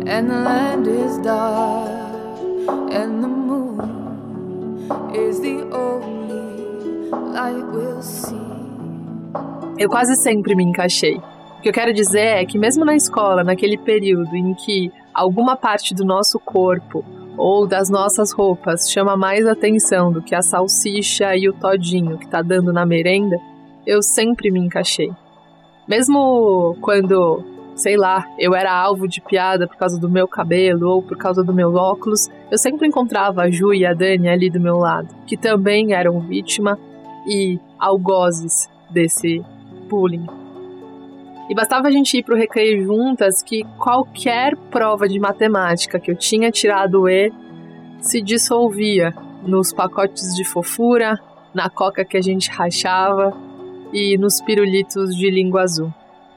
and 0.09 0.31
the 0.31 0.41
land 0.49 0.87
is 0.87 1.19
dark 1.19 1.91
and 2.91 3.23
the 3.23 3.29
moon 3.29 3.79
is 5.15 5.41
the 5.41 5.59
only 5.71 7.11
light 7.37 7.67
we'll 7.71 8.01
see. 8.01 8.35
Eu 9.77 9.91
quase 9.91 10.17
sempre 10.17 10.55
me 10.55 10.65
encaixei. 10.65 11.19
O 11.59 11.61
que 11.61 11.69
eu 11.69 11.73
quero 11.75 11.93
dizer 11.93 12.39
é 12.41 12.47
que 12.47 12.59
mesmo 12.59 12.87
na 12.87 12.97
escola, 12.97 13.45
naquele 13.45 13.77
período 13.77 14.35
em 14.35 14.55
que 14.55 14.91
alguma 15.13 15.55
parte 15.55 15.95
do 15.95 16.07
nosso 16.07 16.41
corpo 16.41 17.05
ou 17.37 17.67
das 17.67 17.91
nossas 17.91 18.33
roupas 18.33 18.91
chama 18.91 19.19
mais 19.19 19.47
atenção 19.47 20.11
do 20.11 20.23
que 20.23 20.35
a 20.35 20.41
salsicha 20.41 21.37
e 21.37 21.47
o 21.47 21.53
todinho 21.53 22.17
que 22.17 22.27
tá 22.27 22.41
dando 22.41 22.73
na 22.73 22.87
merenda, 22.87 23.39
eu 23.87 24.03
sempre 24.03 24.51
me 24.51 24.61
encaixei. 24.61 25.11
Mesmo 25.87 26.77
quando, 26.81 27.43
sei 27.75 27.97
lá, 27.97 28.27
eu 28.39 28.55
era 28.55 28.73
alvo 28.73 29.09
de 29.09 29.21
piada 29.21 29.67
por 29.67 29.77
causa 29.77 29.99
do 29.99 30.09
meu 30.09 30.29
cabelo 30.29 30.91
ou 30.91 31.03
por 31.03 31.17
causa 31.17 31.43
do 31.43 31.55
meu 31.55 31.75
óculos, 31.75 32.29
eu 32.51 32.59
sempre 32.59 32.87
encontrava 32.87 33.43
a 33.43 33.51
Ju 33.51 33.73
e 33.73 33.87
a 33.87 33.95
Dani 33.95 34.29
ali 34.29 34.51
do 34.51 34.61
meu 34.61 34.77
lado, 34.77 35.09
que 35.27 35.37
também 35.37 35.95
eram 35.95 36.21
vítima 36.21 36.79
e 37.27 37.59
algozes 37.79 38.69
desse 38.91 39.43
bullying. 39.89 40.27
E 41.49 41.55
bastava 41.55 41.89
a 41.89 41.91
gente 41.91 42.19
ir 42.19 42.23
pro 42.23 42.37
recreio 42.37 42.85
juntas 42.85 43.43
que 43.43 43.65
qualquer 43.79 44.55
prova 44.71 45.09
de 45.09 45.19
matemática 45.19 45.99
que 45.99 46.11
eu 46.11 46.17
tinha 46.17 46.51
tirado 46.51 47.09
E 47.09 47.33
se 48.01 48.21
dissolvia 48.21 49.15
nos 49.43 49.73
pacotes 49.73 50.35
de 50.35 50.45
fofura, 50.45 51.19
na 51.55 51.71
coca 51.71 52.05
que 52.05 52.19
a 52.19 52.21
gente 52.21 52.51
rachava 52.51 53.35
e 53.93 54.17
nos 54.19 54.41
pirulitos 54.41 55.15
de 55.17 55.31
língua 55.31 55.63
azul. 55.63 55.93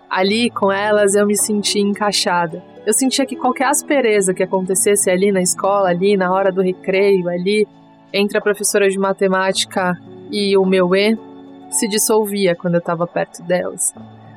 Ali, 0.09 0.49
com 0.49 0.71
elas, 0.71 1.15
eu 1.15 1.25
me 1.25 1.37
senti 1.37 1.79
encaixada. 1.79 2.63
Eu 2.85 2.93
sentia 2.93 3.25
que 3.25 3.35
qualquer 3.35 3.67
aspereza 3.67 4.33
que 4.33 4.43
acontecesse 4.43 5.09
ali 5.09 5.31
na 5.31 5.41
escola, 5.41 5.89
ali 5.89 6.17
na 6.17 6.31
hora 6.31 6.51
do 6.51 6.61
recreio, 6.61 7.29
ali 7.29 7.67
entre 8.11 8.37
a 8.37 8.41
professora 8.41 8.89
de 8.89 8.97
matemática 8.97 9.97
e 10.29 10.57
o 10.57 10.65
meu 10.65 10.95
E, 10.95 11.17
se 11.69 11.87
dissolvia 11.87 12.55
quando 12.55 12.75
eu 12.75 12.79
estava 12.79 13.07
perto 13.07 13.41
delas. 13.43 13.93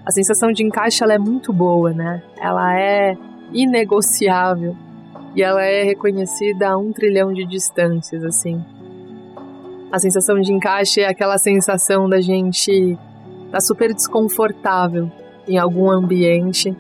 A 0.07 0.11
sensação 0.11 0.53
de 0.53 0.63
encaixe 0.63 1.03
ela 1.03 1.15
é 1.15 1.19
muito 1.19 1.53
boa, 1.53 1.93
né? 1.93 2.23
Ela 2.39 2.79
é 2.79 3.17
inegociável 3.53 4.77
e 5.35 5.43
ela 5.43 5.65
é 5.65 5.83
reconhecida 5.83 6.69
a 6.69 6.77
um 6.77 6.93
trilhão 6.93 7.33
de 7.33 7.45
distâncias, 7.45 8.23
assim. 8.23 8.63
A 9.95 9.99
sensação 10.01 10.41
de 10.41 10.53
encaixe 10.53 11.03
é 11.03 11.07
aquela 11.07 11.39
sensação 11.39 12.09
da 12.09 12.21
gente 12.21 12.99
tá 13.53 13.61
super 13.61 13.95
desconfortável 13.95 15.09
em 15.47 15.57
algum 15.57 15.89
ambiente 15.89 16.77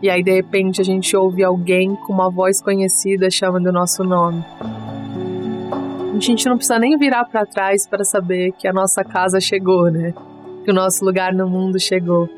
e 0.00 0.08
aí 0.08 0.22
de 0.22 0.30
repente 0.30 0.80
a 0.80 0.84
gente 0.84 1.16
ouve 1.16 1.42
alguém 1.42 1.96
com 1.96 2.12
uma 2.12 2.30
voz 2.30 2.62
conhecida 2.62 3.28
chamando 3.32 3.66
o 3.66 3.72
nosso 3.72 4.04
nome. 4.04 4.44
A 6.14 6.20
gente 6.20 6.46
não 6.48 6.56
precisa 6.56 6.78
nem 6.78 6.96
virar 6.96 7.24
para 7.24 7.44
trás 7.44 7.84
para 7.84 8.04
saber 8.04 8.52
que 8.52 8.68
a 8.68 8.72
nossa 8.72 9.02
casa 9.02 9.40
chegou, 9.40 9.90
né? 9.90 10.14
Que 10.64 10.70
o 10.70 10.74
nosso 10.74 11.04
lugar 11.04 11.34
no 11.34 11.50
mundo 11.50 11.80
chegou. 11.80 12.28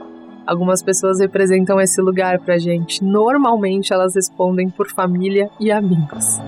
Algumas 0.47 0.83
pessoas 0.83 1.21
representam 1.21 1.79
esse 1.79 2.01
lugar 2.01 2.39
pra 2.39 2.57
gente. 2.57 3.05
Normalmente 3.05 3.93
elas 3.93 4.15
respondem 4.15 4.71
por 4.71 4.89
família 4.89 5.51
e 5.61 5.71
amigos. 5.71 6.41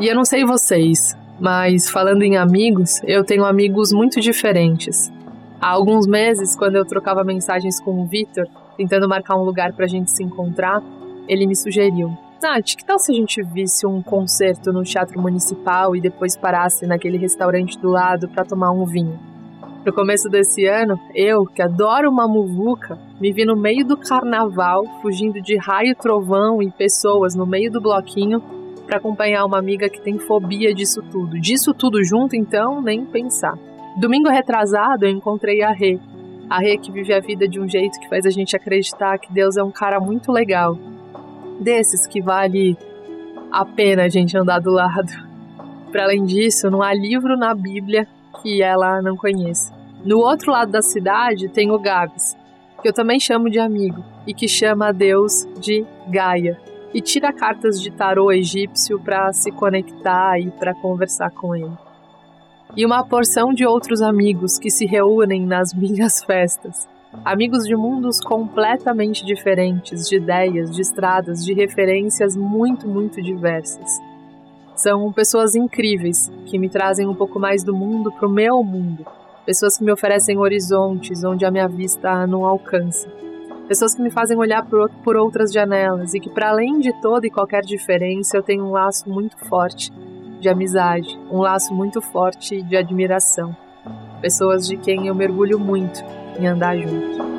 E 0.00 0.08
eu 0.08 0.14
não 0.16 0.24
sei 0.24 0.44
vocês, 0.44 1.16
mas 1.38 1.88
falando 1.88 2.22
em 2.22 2.36
amigos, 2.36 3.00
eu 3.04 3.22
tenho 3.22 3.44
amigos 3.44 3.92
muito 3.92 4.20
diferentes. 4.20 5.12
Há 5.60 5.70
alguns 5.70 6.04
meses, 6.04 6.56
quando 6.56 6.74
eu 6.74 6.84
trocava 6.84 7.22
mensagens 7.22 7.78
com 7.78 8.02
o 8.02 8.04
Victor, 8.04 8.48
tentando 8.76 9.08
marcar 9.08 9.36
um 9.36 9.44
lugar 9.44 9.72
pra 9.72 9.86
gente 9.86 10.10
se 10.10 10.24
encontrar, 10.24 10.82
ele 11.28 11.46
me 11.46 11.54
sugeriu: 11.54 12.10
Nath, 12.42 12.74
que 12.76 12.84
tal 12.84 12.98
se 12.98 13.12
a 13.12 13.14
gente 13.14 13.40
visse 13.40 13.86
um 13.86 14.02
concerto 14.02 14.72
no 14.72 14.82
Teatro 14.82 15.20
Municipal 15.20 15.94
e 15.94 16.00
depois 16.00 16.36
parasse 16.36 16.86
naquele 16.86 17.16
restaurante 17.16 17.78
do 17.78 17.90
lado 17.90 18.28
para 18.28 18.44
tomar 18.44 18.72
um 18.72 18.84
vinho? 18.84 19.16
No 19.86 19.92
começo 19.92 20.28
desse 20.28 20.66
ano, 20.66 20.98
eu, 21.14 21.46
que 21.46 21.62
adoro 21.62 22.10
uma 22.10 22.26
muvuca, 22.26 22.98
me 23.20 23.32
vi 23.32 23.44
no 23.44 23.54
meio 23.54 23.86
do 23.86 23.96
carnaval, 23.96 24.84
fugindo 25.00 25.40
de 25.40 25.56
raio, 25.56 25.94
trovão 25.94 26.60
e 26.60 26.68
pessoas 26.68 27.36
no 27.36 27.46
meio 27.46 27.70
do 27.70 27.80
bloquinho 27.80 28.42
para 28.86 28.98
acompanhar 28.98 29.44
uma 29.44 29.58
amiga 29.58 29.88
que 29.88 30.00
tem 30.00 30.18
fobia 30.18 30.74
disso 30.74 31.02
tudo. 31.10 31.40
Disso 31.40 31.72
tudo 31.72 32.02
junto, 32.04 32.36
então, 32.36 32.80
nem 32.82 33.04
pensar. 33.04 33.58
Domingo 33.96 34.28
retrasado, 34.28 35.04
eu 35.04 35.10
encontrei 35.10 35.62
a 35.62 35.72
Rê. 35.72 35.98
A 36.50 36.58
Rê 36.58 36.76
que 36.76 36.92
vive 36.92 37.12
a 37.14 37.20
vida 37.20 37.48
de 37.48 37.60
um 37.60 37.68
jeito 37.68 37.98
que 37.98 38.08
faz 38.08 38.26
a 38.26 38.30
gente 38.30 38.54
acreditar 38.54 39.18
que 39.18 39.32
Deus 39.32 39.56
é 39.56 39.62
um 39.62 39.70
cara 39.70 39.98
muito 39.98 40.30
legal. 40.30 40.76
Desses 41.60 42.06
que 42.06 42.20
vale 42.20 42.76
a 43.50 43.64
pena 43.64 44.04
a 44.04 44.08
gente 44.08 44.36
andar 44.36 44.60
do 44.60 44.70
lado. 44.70 45.12
Para 45.90 46.04
além 46.04 46.24
disso, 46.24 46.70
não 46.70 46.82
há 46.82 46.92
livro 46.92 47.36
na 47.36 47.54
Bíblia 47.54 48.06
que 48.42 48.62
ela 48.62 49.00
não 49.00 49.16
conheça. 49.16 49.72
No 50.04 50.18
outro 50.18 50.50
lado 50.50 50.70
da 50.72 50.82
cidade 50.82 51.48
tem 51.48 51.70
o 51.70 51.78
Gabs, 51.78 52.36
que 52.82 52.88
eu 52.88 52.92
também 52.92 53.18
chamo 53.18 53.48
de 53.48 53.58
amigo, 53.58 54.04
e 54.26 54.34
que 54.34 54.48
chama 54.48 54.88
a 54.88 54.92
Deus 54.92 55.46
de 55.60 55.86
Gaia, 56.08 56.60
e 56.94 57.00
tira 57.00 57.32
cartas 57.32 57.82
de 57.82 57.90
tarô 57.90 58.30
egípcio 58.30 59.00
para 59.00 59.32
se 59.32 59.50
conectar 59.50 60.38
e 60.38 60.48
para 60.52 60.72
conversar 60.72 61.30
com 61.32 61.54
ele. 61.54 61.76
E 62.76 62.86
uma 62.86 63.04
porção 63.04 63.52
de 63.52 63.66
outros 63.66 64.00
amigos 64.00 64.58
que 64.58 64.70
se 64.70 64.86
reúnem 64.86 65.44
nas 65.44 65.74
minhas 65.74 66.22
festas. 66.22 66.88
Amigos 67.24 67.64
de 67.64 67.76
mundos 67.76 68.20
completamente 68.20 69.24
diferentes, 69.24 70.08
de 70.08 70.16
ideias, 70.16 70.70
de 70.70 70.82
estradas, 70.82 71.44
de 71.44 71.52
referências 71.52 72.36
muito, 72.36 72.88
muito 72.88 73.20
diversas. 73.20 74.00
São 74.76 75.12
pessoas 75.12 75.54
incríveis 75.54 76.30
que 76.46 76.58
me 76.58 76.68
trazem 76.68 77.06
um 77.06 77.14
pouco 77.14 77.38
mais 77.38 77.62
do 77.62 77.74
mundo 77.74 78.10
para 78.12 78.26
o 78.26 78.32
meu 78.32 78.62
mundo. 78.62 79.04
Pessoas 79.46 79.78
que 79.78 79.84
me 79.84 79.92
oferecem 79.92 80.38
horizontes 80.38 81.22
onde 81.22 81.44
a 81.44 81.50
minha 81.50 81.68
vista 81.68 82.26
não 82.26 82.44
alcança 82.44 83.08
pessoas 83.68 83.94
que 83.94 84.02
me 84.02 84.10
fazem 84.10 84.36
olhar 84.36 84.64
por, 84.66 84.90
por 85.02 85.16
outras 85.16 85.52
janelas 85.52 86.14
e 86.14 86.20
que, 86.20 86.28
para 86.28 86.50
além 86.50 86.78
de 86.78 86.92
toda 87.00 87.26
e 87.26 87.30
qualquer 87.30 87.62
diferença, 87.62 88.36
eu 88.36 88.42
tenho 88.42 88.64
um 88.64 88.70
laço 88.70 89.08
muito 89.08 89.36
forte 89.46 89.90
de 90.40 90.48
amizade, 90.48 91.18
um 91.30 91.38
laço 91.38 91.74
muito 91.74 92.00
forte 92.00 92.62
de 92.62 92.76
admiração. 92.76 93.56
Pessoas 94.20 94.66
de 94.66 94.76
quem 94.76 95.06
eu 95.06 95.14
mergulho 95.14 95.58
muito 95.58 96.04
em 96.38 96.46
andar 96.46 96.76
junto. 96.76 97.34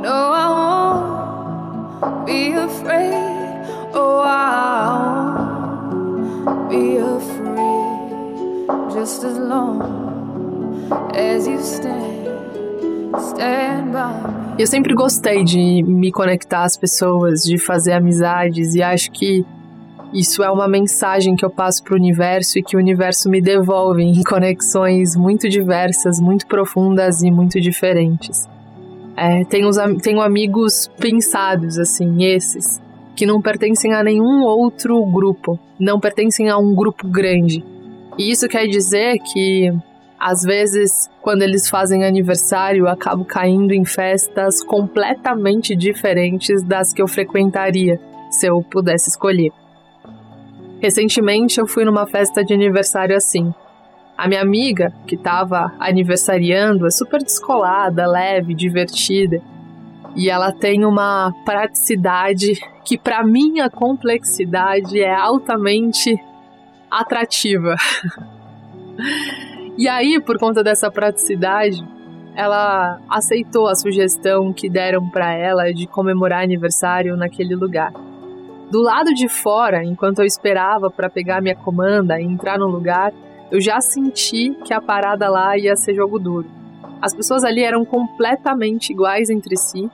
No, 0.00 0.34
I 0.34 0.48
won't 0.48 2.24
be 2.24 2.54
afraid. 2.54 3.66
Oh, 3.94 4.22
I 4.24 4.98
won't 5.92 6.68
be 6.68 6.98
just 8.92 9.24
as 9.24 9.38
long 9.38 10.07
Eu 14.58 14.66
sempre 14.66 14.94
gostei 14.94 15.44
de 15.44 15.82
me 15.82 16.10
conectar 16.10 16.64
às 16.64 16.76
pessoas, 16.76 17.42
de 17.42 17.58
fazer 17.58 17.92
amizades 17.92 18.74
e 18.74 18.82
acho 18.82 19.10
que 19.12 19.44
isso 20.12 20.42
é 20.42 20.50
uma 20.50 20.66
mensagem 20.66 21.36
que 21.36 21.44
eu 21.44 21.50
passo 21.50 21.82
para 21.84 21.94
o 21.94 21.96
universo 21.96 22.58
e 22.58 22.62
que 22.62 22.76
o 22.76 22.78
universo 22.78 23.28
me 23.28 23.40
devolve 23.40 24.02
em 24.02 24.22
conexões 24.22 25.14
muito 25.14 25.48
diversas, 25.48 26.18
muito 26.18 26.46
profundas 26.46 27.22
e 27.22 27.30
muito 27.30 27.60
diferentes. 27.60 28.48
É, 29.16 29.44
tenho, 29.44 29.70
tenho 30.00 30.20
amigos 30.20 30.88
pensados, 30.98 31.78
assim, 31.78 32.24
esses, 32.24 32.80
que 33.14 33.26
não 33.26 33.42
pertencem 33.42 33.92
a 33.92 34.02
nenhum 34.02 34.42
outro 34.44 35.04
grupo, 35.06 35.58
não 35.78 36.00
pertencem 36.00 36.48
a 36.48 36.56
um 36.56 36.74
grupo 36.74 37.06
grande. 37.06 37.64
E 38.16 38.30
isso 38.30 38.48
quer 38.48 38.66
dizer 38.66 39.18
que, 39.18 39.72
às 40.18 40.42
vezes, 40.42 41.08
quando 41.22 41.42
eles 41.42 41.68
fazem 41.68 42.04
aniversário, 42.04 42.84
eu 42.84 42.88
acabo 42.88 43.24
caindo 43.24 43.72
em 43.72 43.84
festas 43.84 44.64
completamente 44.64 45.76
diferentes 45.76 46.62
das 46.62 46.92
que 46.92 47.00
eu 47.00 47.06
frequentaria 47.06 48.00
se 48.30 48.46
eu 48.46 48.60
pudesse 48.62 49.10
escolher. 49.10 49.52
Recentemente 50.80 51.60
eu 51.60 51.66
fui 51.66 51.84
numa 51.84 52.06
festa 52.06 52.44
de 52.44 52.52
aniversário 52.52 53.16
assim. 53.16 53.54
A 54.16 54.26
minha 54.26 54.42
amiga, 54.42 54.92
que 55.06 55.14
estava 55.14 55.72
aniversariando, 55.78 56.86
é 56.86 56.90
super 56.90 57.22
descolada, 57.22 58.04
leve, 58.04 58.54
divertida. 58.54 59.40
E 60.16 60.28
ela 60.28 60.50
tem 60.50 60.84
uma 60.84 61.32
praticidade 61.44 62.54
que, 62.84 62.98
para 62.98 63.24
minha 63.24 63.70
complexidade, 63.70 65.00
é 65.00 65.14
altamente 65.14 66.16
atrativa. 66.90 67.76
e 69.78 69.86
aí, 69.86 70.20
por 70.20 70.36
conta 70.38 70.64
dessa 70.64 70.90
praticidade, 70.90 71.86
ela 72.34 73.00
aceitou 73.08 73.68
a 73.68 73.76
sugestão 73.76 74.52
que 74.52 74.68
deram 74.68 75.08
para 75.08 75.32
ela 75.32 75.72
de 75.72 75.86
comemorar 75.86 76.42
aniversário 76.42 77.16
naquele 77.16 77.54
lugar. 77.54 77.92
Do 78.72 78.82
lado 78.82 79.14
de 79.14 79.28
fora, 79.28 79.84
enquanto 79.84 80.18
eu 80.18 80.24
esperava 80.24 80.90
para 80.90 81.08
pegar 81.08 81.40
minha 81.40 81.54
comanda 81.54 82.20
e 82.20 82.24
entrar 82.24 82.58
no 82.58 82.66
lugar, 82.66 83.12
eu 83.52 83.60
já 83.60 83.80
senti 83.80 84.50
que 84.64 84.74
a 84.74 84.80
parada 84.80 85.28
lá 85.28 85.56
ia 85.56 85.76
ser 85.76 85.94
jogo 85.94 86.18
duro. 86.18 86.50
As 87.00 87.14
pessoas 87.14 87.44
ali 87.44 87.62
eram 87.62 87.84
completamente 87.84 88.90
iguais 88.90 89.30
entre 89.30 89.56
si 89.56 89.88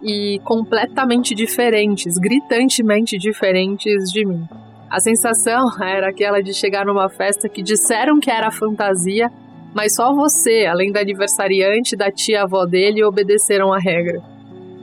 e 0.00 0.40
completamente 0.44 1.34
diferentes, 1.34 2.16
gritantemente 2.18 3.18
diferentes 3.18 4.12
de 4.12 4.24
mim. 4.24 4.48
A 4.90 5.00
sensação 5.00 5.68
era 5.82 6.08
aquela 6.08 6.42
de 6.42 6.52
chegar 6.54 6.86
numa 6.86 7.08
festa 7.08 7.48
que 7.48 7.62
disseram 7.62 8.18
que 8.20 8.30
era 8.30 8.50
fantasia, 8.50 9.30
mas 9.74 9.94
só 9.94 10.14
você, 10.14 10.66
além 10.66 10.90
da 10.92 11.00
aniversariante, 11.00 11.96
da 11.96 12.10
tia 12.10 12.42
avó 12.42 12.64
dele, 12.64 13.04
obedeceram 13.04 13.72
a 13.72 13.78
regra. 13.78 14.22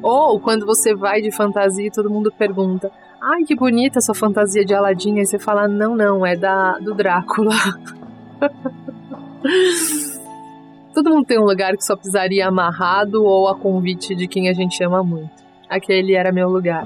Ou 0.01 0.39
quando 0.39 0.65
você 0.65 0.93
vai 0.93 1.21
de 1.21 1.31
fantasia 1.31 1.87
e 1.87 1.91
todo 1.91 2.09
mundo 2.09 2.31
pergunta: 2.31 2.91
ai, 3.21 3.43
que 3.43 3.55
bonita 3.55 3.97
essa 3.97 4.13
fantasia 4.13 4.63
de 4.63 4.73
Aladdin. 4.73 5.17
Aí 5.17 5.25
você 5.25 5.39
fala, 5.39 5.67
não, 5.67 5.95
não, 5.95 6.25
é 6.25 6.35
da 6.35 6.77
do 6.77 6.93
Drácula. 6.93 7.55
Todo 10.93 11.09
mundo 11.09 11.25
tem 11.25 11.37
um 11.37 11.43
lugar 11.43 11.75
que 11.75 11.83
só 11.83 11.95
pisaria 11.97 12.47
amarrado 12.47 13.23
ou 13.23 13.49
a 13.49 13.55
convite 13.57 14.15
de 14.15 14.27
quem 14.29 14.47
a 14.47 14.53
gente 14.53 14.81
ama 14.81 15.03
muito. 15.03 15.43
Aquele 15.67 16.13
era 16.13 16.31
meu 16.31 16.47
lugar. 16.47 16.85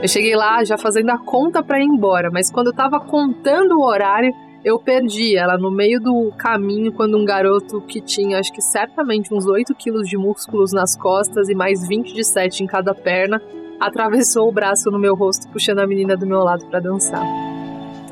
Eu 0.00 0.06
cheguei 0.06 0.36
lá 0.36 0.62
já 0.62 0.78
fazendo 0.78 1.10
a 1.10 1.18
conta 1.18 1.60
para 1.60 1.80
ir 1.80 1.84
embora, 1.84 2.30
mas 2.30 2.52
quando 2.52 2.68
eu 2.68 2.72
tava 2.72 3.00
contando 3.00 3.78
o 3.78 3.84
horário, 3.84 4.32
eu 4.64 4.78
perdi 4.78 5.36
ela 5.36 5.58
no 5.58 5.72
meio 5.72 6.00
do 6.00 6.32
caminho 6.38 6.92
quando 6.92 7.18
um 7.18 7.24
garoto 7.24 7.80
que 7.80 8.00
tinha, 8.00 8.38
acho 8.38 8.52
que 8.52 8.62
certamente 8.62 9.34
uns 9.34 9.46
8 9.46 9.74
quilos 9.74 10.08
de 10.08 10.16
músculos 10.16 10.72
nas 10.72 10.96
costas 10.96 11.48
e 11.48 11.54
mais 11.54 11.86
20 11.86 12.14
de 12.14 12.24
7 12.24 12.62
em 12.62 12.66
cada 12.66 12.94
perna, 12.94 13.42
atravessou 13.80 14.48
o 14.48 14.52
braço 14.52 14.88
no 14.88 15.00
meu 15.00 15.16
rosto, 15.16 15.48
puxando 15.48 15.80
a 15.80 15.86
menina 15.86 16.16
do 16.16 16.26
meu 16.26 16.44
lado 16.44 16.64
para 16.66 16.78
dançar. 16.78 17.26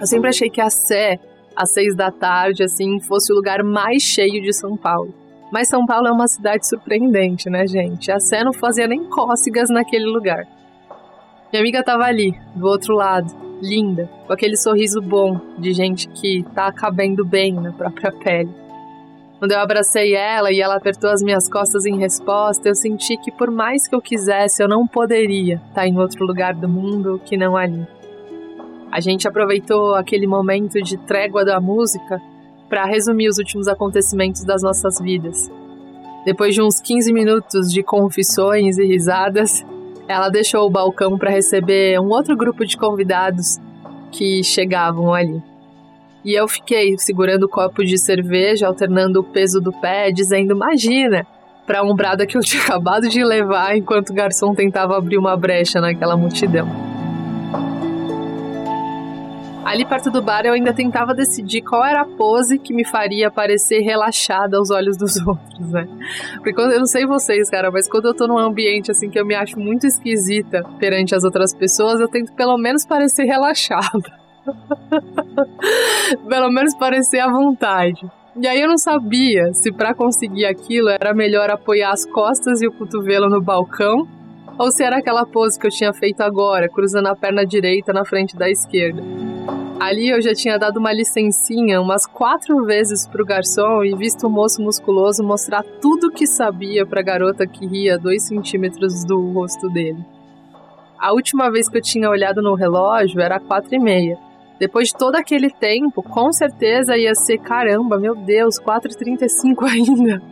Eu 0.01 0.07
sempre 0.07 0.29
achei 0.29 0.51
que 0.51 0.61
a 0.61 0.69
Sé, 0.69 1.21
às 1.55 1.71
seis 1.73 1.95
da 1.95 2.11
tarde, 2.11 2.65
assim, 2.65 2.99
fosse 2.99 3.33
o 3.33 3.37
lugar 3.37 3.63
mais 3.63 4.03
cheio 4.03 4.43
de 4.43 4.53
São 4.53 4.77
Paulo. 4.77 5.15
Mas 5.53 5.69
São 5.69 5.87
Paulo 5.87 6.09
é 6.09 6.13
uma 6.13 6.27
cidade 6.27 6.69
surpreendente, 6.69 7.49
né, 7.49 7.65
gente? 7.65 8.11
A 8.11 8.19
Sé 8.19 8.43
não 8.43 8.53
fazia 8.53 8.89
nem 8.89 9.05
cócegas 9.05 9.71
naquele 9.71 10.07
lugar. 10.07 10.56
Minha 11.53 11.63
amiga 11.63 11.83
tava 11.83 12.05
ali, 12.05 12.35
do 12.55 12.67
outro 12.67 12.95
lado, 12.95 13.33
linda, 13.63 14.11
com 14.27 14.33
aquele 14.33 14.57
sorriso 14.57 15.01
bom 15.01 15.41
de 15.59 15.73
gente 15.73 16.09
que 16.09 16.45
tá 16.55 16.73
cabendo 16.73 17.25
bem 17.25 17.53
na 17.53 17.73
própria 17.73 18.11
pele. 18.11 18.51
Quando 19.39 19.53
eu 19.53 19.61
abracei 19.61 20.15
ela 20.15 20.51
e 20.51 20.61
ela 20.61 20.77
apertou 20.77 21.11
as 21.11 21.23
minhas 21.23 21.49
costas 21.49 21.85
em 21.85 21.99
resposta, 21.99 22.69
eu 22.69 22.75
senti 22.75 23.17
que 23.19 23.31
por 23.31 23.51
mais 23.51 23.87
que 23.87 23.95
eu 23.95 24.01
quisesse, 24.01 24.63
eu 24.63 24.69
não 24.69 24.87
poderia 24.87 25.61
estar 25.69 25.87
em 25.87 25.99
outro 25.99 26.25
lugar 26.25 26.55
do 26.55 26.69
mundo 26.69 27.21
que 27.25 27.37
não 27.37 27.55
ali. 27.55 27.87
A 28.91 29.01
gente 29.01 29.29
aproveitou 29.29 29.95
aquele 29.95 30.27
momento 30.27 30.81
de 30.83 30.97
trégua 30.97 31.45
da 31.45 31.61
música 31.61 32.21
para 32.69 32.87
resumir 32.87 33.29
os 33.29 33.37
últimos 33.37 33.69
acontecimentos 33.69 34.43
das 34.43 34.63
nossas 34.63 34.99
vidas. 34.99 35.51
Depois 36.25 36.55
de 36.55 36.63
uns 36.63 36.81
15 36.81 37.13
minutos 37.13 37.71
de 37.71 37.83
confissões 37.83 38.79
e 38.79 38.87
risadas, 38.87 39.65
ela 40.09 40.29
deixou 40.29 40.67
o 40.67 40.71
balcão 40.71 41.19
para 41.19 41.31
receber 41.31 42.01
um 42.01 42.09
outro 42.09 42.37
grupo 42.37 42.65
de 42.65 42.77
convidados 42.77 43.61
que 44.13 44.43
chegavam 44.43 45.13
ali. 45.13 45.43
E 46.25 46.35
eu 46.35 46.49
fiquei 46.49 46.97
segurando 46.99 47.45
o 47.45 47.49
copo 47.49 47.85
de 47.85 47.99
cerveja, 47.99 48.67
alternando 48.67 49.21
o 49.21 49.25
peso 49.25 49.61
do 49.61 49.73
pé, 49.73 50.11
dizendo: 50.11 50.55
Imagina! 50.55 51.27
Para 51.67 51.81
a 51.81 51.83
umbrada 51.83 52.27
que 52.27 52.37
eu 52.37 52.41
tinha 52.41 52.63
acabado 52.67 53.09
de 53.09 53.25
levar 53.25 53.77
enquanto 53.77 54.11
o 54.11 54.15
garçom 54.15 54.55
tentava 54.55 54.97
abrir 54.97 55.19
uma 55.19 55.37
brecha 55.37 55.81
naquela 55.81 56.17
multidão. 56.17 56.96
Ali 59.67 59.85
perto 59.85 60.13
do 60.13 60.23
bar 60.23 60.47
eu 60.47 60.53
ainda 60.53 60.73
tentava 60.73 61.13
decidir 61.13 61.61
qual 61.61 61.85
era 61.85 62.03
a 62.03 62.05
pose 62.05 62.57
que 62.57 62.73
me 62.73 62.87
faria 62.87 63.33
parecer 63.33 63.81
relaxada 63.81 64.57
aos 64.57 64.71
olhos 64.71 64.97
dos 64.97 65.17
outros, 65.27 65.73
né? 65.73 65.89
Porque 66.37 66.53
quando, 66.53 66.71
eu 66.71 66.79
não 66.79 66.87
sei 66.87 67.05
vocês, 67.05 67.51
cara, 67.51 67.69
mas 67.69 67.89
quando 67.89 68.07
eu 68.07 68.15
tô 68.15 68.29
num 68.29 68.39
ambiente 68.39 68.93
assim 68.93 69.11
que 69.11 69.19
eu 69.19 69.27
me 69.27 69.35
acho 69.35 69.59
muito 69.59 69.85
esquisita 69.85 70.63
perante 70.79 71.17
as 71.17 71.25
outras 71.25 71.53
pessoas, 71.53 72.01
eu 72.01 72.07
tento 72.07 72.33
pelo 72.35 72.57
menos 72.57 72.87
parecer 72.87 73.25
relaxada. 73.25 74.25
Pelo 76.29 76.49
menos 76.53 76.73
parecer 76.77 77.19
à 77.19 77.29
vontade. 77.29 78.09
E 78.37 78.47
aí 78.47 78.61
eu 78.61 78.69
não 78.69 78.79
sabia 78.79 79.53
se 79.53 79.73
para 79.73 79.93
conseguir 79.93 80.47
aquilo 80.47 80.89
era 80.89 81.13
melhor 81.13 81.51
apoiar 81.51 81.91
as 81.91 82.07
costas 82.07 82.63
e 82.63 82.69
o 82.69 82.73
cotovelo 82.73 83.29
no 83.29 83.43
balcão 83.43 84.07
ou 84.57 84.71
se 84.71 84.85
era 84.85 84.99
aquela 84.99 85.27
pose 85.27 85.59
que 85.59 85.67
eu 85.67 85.71
tinha 85.71 85.93
feito 85.93 86.21
agora, 86.21 86.69
cruzando 86.69 87.09
a 87.09 87.17
perna 87.17 87.45
direita 87.45 87.93
na 87.93 88.05
frente 88.05 88.37
da 88.37 88.49
esquerda. 88.49 89.03
Ali 89.79 90.09
eu 90.09 90.23
já 90.23 90.33
tinha 90.35 90.59
dado 90.59 90.79
uma 90.79 90.93
licencinha 90.93 91.81
umas 91.81 92.07
quatro 92.07 92.65
vezes 92.65 93.07
pro 93.07 93.27
garçom 93.27 93.85
e 93.85 93.95
visto 93.95 94.27
o 94.27 94.31
moço 94.31 94.63
musculoso 94.63 95.23
mostrar 95.23 95.63
tudo 95.63 96.11
que 96.11 96.27
sabia 96.27 96.87
pra 96.87 97.03
garota 97.03 97.47
que 97.47 97.67
ria 97.67 97.99
dois 97.99 98.23
centímetros 98.23 99.05
do 99.05 99.21
rosto 99.33 99.69
dele. 99.69 100.03
A 100.99 101.13
última 101.13 101.51
vez 101.51 101.69
que 101.69 101.77
eu 101.77 101.83
tinha 101.83 102.09
olhado 102.09 102.41
no 102.41 102.55
relógio 102.55 103.21
era 103.21 103.39
quatro 103.39 103.75
e 103.75 103.79
meia. 103.79 104.19
Depois 104.59 104.89
de 104.89 104.95
todo 104.97 105.15
aquele 105.15 105.51
tempo, 105.51 106.03
com 106.03 106.33
certeza 106.33 106.97
ia 106.97 107.15
ser 107.15 107.37
caramba, 107.39 107.99
meu 107.99 108.15
Deus, 108.15 108.59
4h35 108.59 109.63
ainda. 109.69 110.23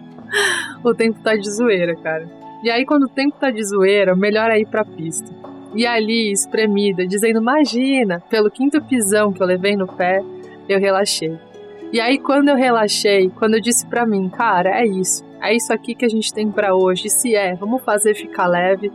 o 0.82 0.94
tempo 0.94 1.20
tá 1.22 1.36
de 1.36 1.50
zoeira, 1.50 1.94
cara. 1.96 2.26
E 2.62 2.70
aí, 2.70 2.86
quando 2.86 3.04
o 3.04 3.10
tempo 3.10 3.36
tá 3.38 3.50
de 3.50 3.62
zoeira, 3.62 4.16
melhor 4.16 4.50
é 4.50 4.58
ir 4.58 4.66
pra 4.66 4.86
pista. 4.86 5.30
E 5.74 5.86
ali, 5.86 6.30
espremida, 6.30 7.06
dizendo, 7.06 7.40
imagina, 7.40 8.22
pelo 8.30 8.50
quinto 8.50 8.80
pisão 8.80 9.32
que 9.32 9.42
eu 9.42 9.46
levei 9.46 9.76
no 9.76 9.86
pé, 9.86 10.22
eu 10.68 10.78
relaxei. 10.78 11.36
E 11.92 12.00
aí, 12.00 12.18
quando 12.18 12.48
eu 12.48 12.56
relaxei, 12.56 13.30
quando 13.30 13.54
eu 13.54 13.60
disse 13.60 13.86
para 13.86 14.06
mim, 14.06 14.28
cara, 14.28 14.80
é 14.80 14.86
isso, 14.86 15.24
é 15.40 15.54
isso 15.54 15.72
aqui 15.72 15.94
que 15.94 16.04
a 16.04 16.08
gente 16.08 16.32
tem 16.32 16.50
para 16.50 16.74
hoje, 16.74 17.08
se 17.08 17.34
é, 17.34 17.54
vamos 17.54 17.82
fazer 17.82 18.14
ficar 18.14 18.46
leve, 18.46 18.90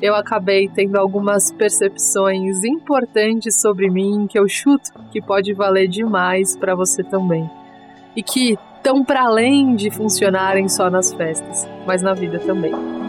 eu 0.00 0.14
acabei 0.16 0.68
tendo 0.68 0.96
algumas 0.96 1.52
percepções 1.52 2.64
importantes 2.64 3.60
sobre 3.60 3.88
mim 3.88 4.26
que 4.28 4.36
eu 4.38 4.48
chuto 4.48 4.90
que 5.12 5.22
pode 5.22 5.52
valer 5.52 5.86
demais 5.86 6.56
para 6.56 6.74
você 6.74 7.04
também. 7.04 7.48
E 8.16 8.22
que 8.22 8.58
estão 8.76 9.04
para 9.04 9.22
além 9.22 9.76
de 9.76 9.90
funcionarem 9.90 10.68
só 10.68 10.90
nas 10.90 11.12
festas, 11.12 11.68
mas 11.86 12.02
na 12.02 12.14
vida 12.14 12.40
também. 12.40 13.01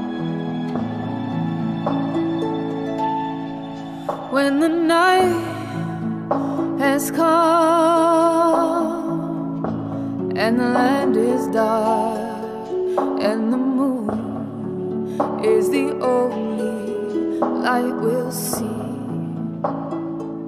When 4.34 4.60
the 4.60 4.68
night 4.68 5.30
has 6.80 7.12
come 7.12 7.22
and 10.36 10.60
the 10.60 10.70
land 10.74 11.16
is 11.16 11.48
dark 11.50 12.18
and 13.22 13.54
the 13.54 13.58
moon 13.58 14.10
is 15.46 15.70
the 15.70 15.94
only 16.02 16.74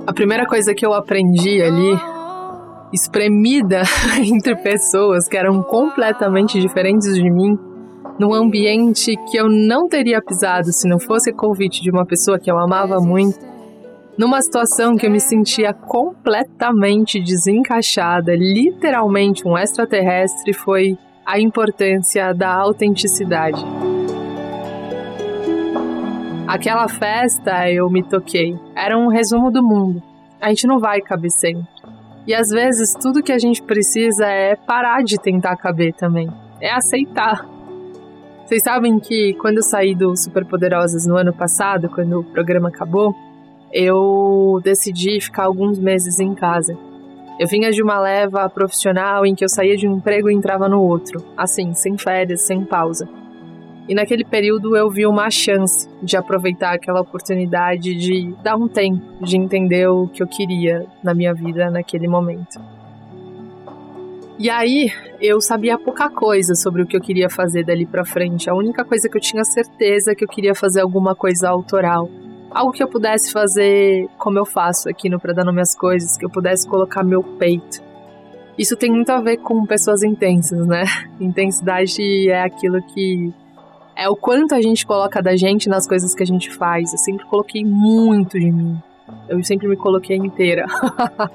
a 0.08 0.14
primeira 0.14 0.48
coisa 0.48 0.74
que 0.74 0.84
eu 0.84 0.92
aprendi 0.92 1.62
ali 1.62 1.96
espremida 2.92 3.84
entre 4.18 4.56
pessoas 4.56 5.28
que 5.28 5.38
eram 5.38 5.62
completamente 5.62 6.60
diferentes 6.60 7.14
de 7.14 7.30
mim, 7.30 7.56
num 8.20 8.34
ambiente 8.34 9.16
que 9.30 9.38
eu 9.38 9.48
não 9.48 9.88
teria 9.88 10.20
pisado 10.24 10.74
se 10.74 10.88
não 10.88 11.00
fosse 11.00 11.32
convite 11.32 11.84
de 11.84 11.92
uma 11.92 12.04
pessoa 12.04 12.40
que 12.40 12.50
eu 12.50 12.58
amava 12.58 13.00
muito, 13.00 13.54
numa 14.18 14.42
situação 14.42 14.96
que 14.96 15.06
eu 15.06 15.12
me 15.12 15.20
sentia 15.20 15.74
completamente 15.74 17.20
desencaixada, 17.20 18.34
literalmente 18.36 19.48
um 19.48 19.58
extraterrestre, 19.58 20.54
foi 20.54 20.98
a 21.26 21.40
importância 21.40 22.34
da 22.34 22.54
autenticidade. 22.54 23.64
Aquela 26.48 26.88
festa 26.88 27.70
eu 27.70 27.90
me 27.90 28.04
toquei. 28.04 28.58
Era 28.76 28.98
um 28.98 29.08
resumo 29.08 29.52
do 29.52 29.64
mundo. 29.64 30.02
A 30.40 30.50
gente 30.50 30.68
não 30.68 30.80
vai 30.80 31.02
caber 31.02 31.32
sempre. 31.32 31.68
E 32.28 32.34
às 32.34 32.50
vezes 32.50 32.94
tudo 32.94 33.24
que 33.24 33.32
a 33.32 33.40
gente 33.40 33.62
precisa 33.62 34.26
é 34.28 34.56
parar 34.56 35.04
de 35.04 35.18
tentar 35.18 35.58
caber 35.58 35.94
também. 35.94 36.30
É 36.62 36.72
aceitar. 36.72 37.46
Vocês 38.46 38.64
sabem 38.64 39.00
que 39.00 39.34
quando 39.42 39.58
eu 39.58 39.64
saí 39.64 39.96
do 39.96 40.16
Superpoderosas 40.16 41.08
no 41.08 41.18
ano 41.18 41.34
passado, 41.34 41.90
quando 41.90 42.20
o 42.20 42.24
programa 42.24 42.70
acabou, 42.70 43.16
eu 43.76 44.62
decidi 44.64 45.20
ficar 45.20 45.44
alguns 45.44 45.78
meses 45.78 46.22
em 46.22 46.34
casa. 46.34 46.78
Eu 47.38 47.46
vinha 47.46 47.70
de 47.72 47.84
uma 47.84 48.00
leva 48.00 48.50
profissional 48.50 49.26
em 49.26 49.36
que 49.36 49.44
eu 49.44 49.50
saía 49.50 49.76
de 49.76 49.86
um 49.86 49.98
emprego 49.98 50.30
e 50.30 50.34
entrava 50.34 50.70
no 50.70 50.82
outro, 50.82 51.22
assim, 51.36 51.74
sem 51.74 51.98
férias, 51.98 52.44
sem 52.44 52.64
pausa. 52.64 53.06
E 53.90 53.94
naquele 53.94 54.24
período 54.24 54.78
eu 54.78 54.90
vi 54.90 55.06
uma 55.06 55.30
chance 55.30 55.90
de 56.02 56.16
aproveitar 56.16 56.74
aquela 56.74 57.02
oportunidade 57.02 57.94
de 57.94 58.34
dar 58.42 58.56
um 58.56 58.70
tempo, 58.70 59.04
de 59.22 59.36
entender 59.36 59.90
o 59.90 60.08
que 60.08 60.24
eu 60.24 60.28
queria 60.28 60.86
na 61.04 61.14
minha 61.14 61.34
vida 61.34 61.70
naquele 61.70 62.08
momento. 62.08 62.58
E 64.40 64.50
aí 64.50 64.90
eu 65.20 65.42
sabia 65.42 65.78
pouca 65.78 66.10
coisa 66.10 66.56
sobre 66.56 66.82
o 66.82 66.88
que 66.88 66.96
eu 66.96 67.02
queria 67.02 67.30
fazer 67.30 67.66
dali 67.66 67.86
para 67.86 68.06
frente. 68.06 68.50
A 68.50 68.56
única 68.56 68.86
coisa 68.86 69.10
que 69.10 69.18
eu 69.18 69.22
tinha 69.22 69.44
certeza 69.44 70.14
é 70.14 70.16
que 70.16 70.24
eu 70.24 70.30
queria 70.30 70.56
fazer 70.56 70.80
alguma 70.80 71.14
coisa 71.14 71.50
autoral. 71.50 72.10
Algo 72.52 72.72
que 72.72 72.82
eu 72.82 72.88
pudesse 72.88 73.32
fazer 73.32 74.08
como 74.18 74.40
eu 74.40 74.46
faço 74.46 74.90
aqui 74.90 75.10
no 75.10 75.20
Pra 75.20 75.44
Nome 75.44 75.62
às 75.62 75.76
Coisas, 75.76 76.18
que 76.18 76.26
eu 76.26 76.30
pudesse 76.30 76.68
colocar 76.68 77.04
meu 77.04 77.22
peito. 77.22 77.84
Isso 78.58 78.78
tem 78.78 78.90
muito 78.90 79.10
a 79.10 79.20
ver 79.20 79.38
com 79.38 79.66
pessoas 79.66 80.02
intensas, 80.04 80.66
né? 80.66 80.86
Intensidade 81.20 82.30
é 82.30 82.42
aquilo 82.42 82.82
que 82.82 83.34
é 83.96 84.10
o 84.10 84.16
quanto 84.16 84.54
a 84.56 84.62
gente 84.62 84.86
coloca 84.86 85.22
da 85.22 85.36
gente 85.36 85.70
nas 85.70 85.88
coisas 85.88 86.14
que 86.16 86.24
a 86.24 86.26
gente 86.26 86.50
faz. 86.52 86.92
Eu 86.94 87.00
sempre 87.00 87.26
coloquei 87.26 87.64
muito 87.64 88.40
de 88.40 88.52
mim. 88.52 88.78
Eu 89.28 89.44
sempre 89.44 89.68
me 89.68 89.76
coloquei 89.76 90.16
inteira. 90.18 90.66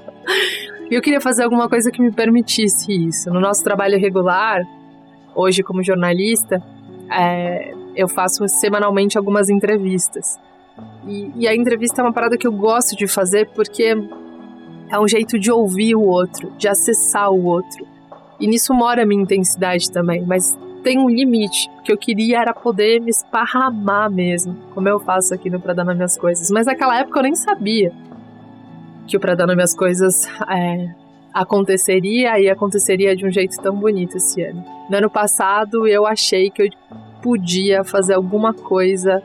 e 0.89 0.95
eu 0.95 1.01
queria 1.01 1.21
fazer 1.21 1.43
alguma 1.43 1.69
coisa 1.69 1.91
que 1.91 2.01
me 2.01 2.11
permitisse 2.11 2.91
isso. 2.91 3.31
No 3.31 3.39
nosso 3.39 3.63
trabalho 3.63 3.99
regular, 3.99 4.61
hoje 5.35 5.63
como 5.63 5.83
jornalista, 5.83 6.61
é, 7.11 7.73
eu 7.95 8.07
faço 8.07 8.47
semanalmente 8.47 9.17
algumas 9.17 9.49
entrevistas. 9.49 10.39
E, 11.07 11.31
e 11.35 11.47
a 11.47 11.55
entrevista 11.55 12.01
é 12.01 12.03
uma 12.03 12.13
parada 12.13 12.37
que 12.37 12.47
eu 12.47 12.51
gosto 12.51 12.95
de 12.95 13.07
fazer 13.07 13.47
porque 13.49 13.95
é 14.89 14.99
um 14.99 15.07
jeito 15.07 15.39
de 15.39 15.51
ouvir 15.51 15.95
o 15.95 16.01
outro, 16.01 16.51
de 16.57 16.67
acessar 16.67 17.31
o 17.31 17.45
outro. 17.45 17.87
E 18.39 18.47
nisso 18.47 18.73
mora 18.73 19.03
a 19.03 19.05
minha 19.05 19.21
intensidade 19.21 19.89
também, 19.91 20.25
mas 20.25 20.57
tem 20.83 20.99
um 20.99 21.09
limite. 21.09 21.69
O 21.79 21.83
que 21.83 21.91
eu 21.91 21.97
queria 21.97 22.41
era 22.41 22.53
poder 22.53 22.99
me 22.99 23.09
esparramar 23.09 24.11
mesmo, 24.11 24.55
como 24.73 24.89
eu 24.89 24.99
faço 24.99 25.33
aqui 25.33 25.49
no 25.49 25.59
Pra 25.59 25.73
Dar 25.73 25.85
Minhas 25.85 26.17
Coisas. 26.17 26.49
Mas 26.51 26.65
naquela 26.65 26.99
época 26.99 27.19
eu 27.19 27.23
nem 27.23 27.35
sabia 27.35 27.91
que 29.07 29.15
o 29.15 29.19
Pra 29.19 29.35
Dar 29.35 29.47
Minhas 29.47 29.73
Coisas 29.73 30.27
é, 30.49 30.89
aconteceria 31.33 32.39
e 32.39 32.49
aconteceria 32.49 33.15
de 33.15 33.25
um 33.25 33.31
jeito 33.31 33.57
tão 33.61 33.75
bonito 33.75 34.17
esse 34.17 34.41
ano. 34.41 34.63
No 34.89 34.97
ano 34.97 35.09
passado 35.09 35.87
eu 35.87 36.05
achei 36.05 36.49
que 36.49 36.63
eu 36.63 36.69
podia 37.21 37.83
fazer 37.83 38.15
alguma 38.15 38.53
coisa 38.53 39.21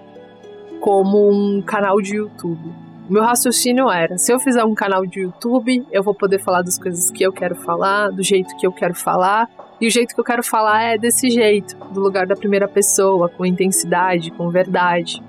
como 0.87 1.29
um 1.29 1.61
canal 1.61 2.01
de 2.01 2.14
YouTube 2.14 2.87
meu 3.09 3.22
raciocínio 3.22 3.88
era: 3.90 4.18
se 4.18 4.33
eu 4.33 4.38
fizer 4.40 4.64
um 4.64 4.75
canal 4.75 5.07
de 5.07 5.20
YouTube, 5.20 5.87
eu 5.92 6.03
vou 6.03 6.14
poder 6.14 6.40
falar 6.40 6.62
das 6.62 6.79
coisas 6.79 7.11
que 7.11 7.22
eu 7.22 7.33
quero 7.33 7.55
falar, 7.55 8.11
do 8.11 8.22
jeito 8.22 8.57
que 8.57 8.66
eu 8.66 8.72
quero 8.72 8.94
falar. 8.94 9.49
E 9.81 9.87
o 9.87 9.90
jeito 9.90 10.14
que 10.14 10.20
eu 10.20 10.25
quero 10.25 10.42
falar 10.42 10.83
é 10.83 10.99
desse 10.99 11.31
jeito, 11.31 11.77
do 11.92 12.01
lugar 12.01 12.27
da 12.27 12.35
primeira 12.35 12.66
pessoa, 12.66 13.29
com 13.29 13.44
intensidade, 13.44 14.31
com 14.33 14.51
verdade. 14.51 15.22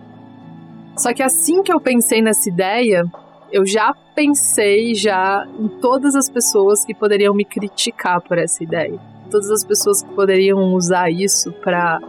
Só 0.95 1.13
que 1.13 1.21
assim 1.21 1.61
que 1.61 1.71
eu 1.71 1.79
pensei 1.79 2.21
nessa 2.21 2.49
ideia, 2.49 3.05
eu 3.51 3.65
já 3.65 3.93
pensei 4.15 4.95
já 4.95 5.45
em 5.59 5.67
todas 5.67 6.15
as 6.15 6.29
pessoas 6.29 6.83
que 6.83 6.95
poderiam 6.95 7.35
me 7.35 7.45
criticar 7.45 8.21
por 8.21 8.37
essa 8.37 8.63
ideia. 8.63 8.97
Todas 9.29 9.51
as 9.51 9.63
pessoas 9.63 10.01
que 10.01 10.09
poderiam 10.15 10.73
usar 10.73 11.11
isso 11.11 11.51
para 11.51 11.99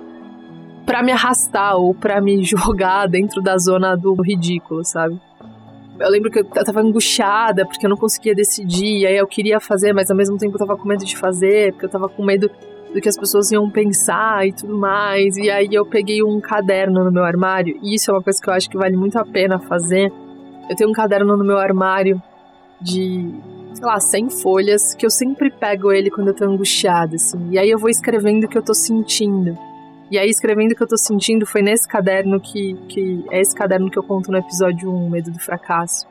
para 0.88 1.02
me 1.02 1.12
arrastar 1.12 1.76
ou 1.76 1.94
para 1.94 2.18
me 2.18 2.40
jogar 2.42 3.06
dentro 3.06 3.42
da 3.42 3.58
zona 3.58 3.94
do 3.94 4.14
ridículo, 4.22 4.82
sabe? 4.82 5.20
eu 6.00 6.08
lembro 6.08 6.30
que 6.30 6.38
eu 6.38 6.44
tava 6.44 6.80
angustiada 6.80 7.66
porque 7.66 7.84
eu 7.84 7.90
não 7.90 7.96
conseguia 7.96 8.34
decidir, 8.34 9.00
e 9.00 9.06
aí 9.06 9.16
eu 9.16 9.26
queria 9.26 9.58
fazer, 9.60 9.92
mas 9.92 10.10
ao 10.10 10.16
mesmo 10.16 10.38
tempo 10.38 10.54
eu 10.54 10.58
tava 10.58 10.76
com 10.76 10.88
medo 10.88 11.04
de 11.04 11.16
fazer, 11.16 11.72
porque 11.72 11.86
eu 11.86 11.90
tava 11.90 12.08
com 12.08 12.24
medo 12.24 12.48
do 12.94 13.00
que 13.00 13.08
as 13.08 13.18
pessoas 13.18 13.50
iam 13.50 13.68
pensar 13.68 14.46
e 14.46 14.52
tudo 14.52 14.78
mais. 14.78 15.36
E 15.36 15.50
aí 15.50 15.68
eu 15.72 15.84
peguei 15.84 16.22
um 16.22 16.40
caderno 16.40 17.04
no 17.04 17.10
meu 17.10 17.24
armário, 17.24 17.78
e 17.82 17.96
isso 17.96 18.10
é 18.10 18.14
uma 18.14 18.22
coisa 18.22 18.40
que 18.40 18.48
eu 18.48 18.54
acho 18.54 18.70
que 18.70 18.78
vale 18.78 18.96
muito 18.96 19.18
a 19.18 19.24
pena 19.26 19.58
fazer. 19.58 20.12
Eu 20.70 20.76
tenho 20.76 20.88
um 20.88 20.92
caderno 20.92 21.36
no 21.36 21.44
meu 21.44 21.58
armário 21.58 22.22
de, 22.80 23.34
sei 23.74 23.84
lá, 23.84 23.98
100 23.98 24.30
folhas, 24.30 24.94
que 24.94 25.04
eu 25.04 25.10
sempre 25.10 25.50
pego 25.50 25.90
ele 25.90 26.10
quando 26.10 26.28
eu 26.28 26.34
tô 26.34 26.44
angustiada, 26.44 27.16
assim. 27.16 27.50
E 27.50 27.58
aí 27.58 27.68
eu 27.68 27.78
vou 27.78 27.90
escrevendo 27.90 28.44
o 28.44 28.48
que 28.48 28.56
eu 28.56 28.62
tô 28.62 28.72
sentindo. 28.72 29.58
E 30.10 30.18
aí, 30.18 30.28
escrevendo 30.30 30.72
o 30.72 30.74
que 30.74 30.82
eu 30.82 30.86
tô 30.86 30.96
sentindo, 30.96 31.44
foi 31.44 31.60
nesse 31.60 31.86
caderno 31.86 32.40
que, 32.40 32.74
que. 32.88 33.24
É 33.30 33.40
esse 33.40 33.54
caderno 33.54 33.90
que 33.90 33.98
eu 33.98 34.02
conto 34.02 34.30
no 34.30 34.38
episódio 34.38 34.90
1, 34.90 35.10
Medo 35.10 35.30
do 35.30 35.38
Fracasso. 35.38 36.06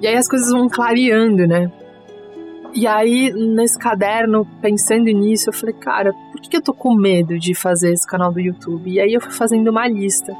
E 0.00 0.06
aí 0.06 0.14
as 0.14 0.28
coisas 0.28 0.50
vão 0.50 0.68
clareando, 0.68 1.46
né? 1.46 1.70
E 2.72 2.86
aí, 2.86 3.32
nesse 3.32 3.78
caderno, 3.78 4.46
pensando 4.60 5.06
nisso, 5.06 5.48
eu 5.48 5.52
falei, 5.52 5.74
cara, 5.74 6.12
por 6.12 6.40
que 6.40 6.56
eu 6.56 6.62
tô 6.62 6.72
com 6.72 6.94
medo 6.94 7.38
de 7.38 7.54
fazer 7.54 7.92
esse 7.92 8.06
canal 8.06 8.30
do 8.30 8.38
YouTube? 8.38 8.90
E 8.90 9.00
aí 9.00 9.12
eu 9.12 9.20
fui 9.20 9.32
fazendo 9.32 9.68
uma 9.68 9.88
lista. 9.88 10.36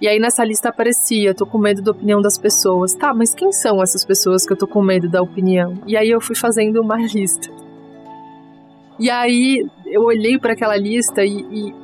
E 0.00 0.08
aí 0.08 0.18
nessa 0.18 0.42
lista 0.42 0.70
aparecia, 0.70 1.34
tô 1.34 1.44
com 1.44 1.58
medo 1.58 1.82
da 1.82 1.90
opinião 1.90 2.22
das 2.22 2.38
pessoas. 2.38 2.94
Tá, 2.94 3.12
mas 3.12 3.34
quem 3.34 3.52
são 3.52 3.82
essas 3.82 4.04
pessoas 4.04 4.46
que 4.46 4.52
eu 4.52 4.56
tô 4.56 4.66
com 4.66 4.80
medo 4.80 5.08
da 5.10 5.20
opinião? 5.20 5.74
E 5.86 5.96
aí 5.96 6.08
eu 6.08 6.20
fui 6.20 6.34
fazendo 6.34 6.80
uma 6.80 6.96
lista. 7.04 7.50
E 8.98 9.10
aí 9.10 9.66
eu 9.90 10.02
olhei 10.02 10.38
para 10.38 10.52
aquela 10.52 10.76
lista 10.76 11.24
e, 11.24 11.40
e, 11.40 11.74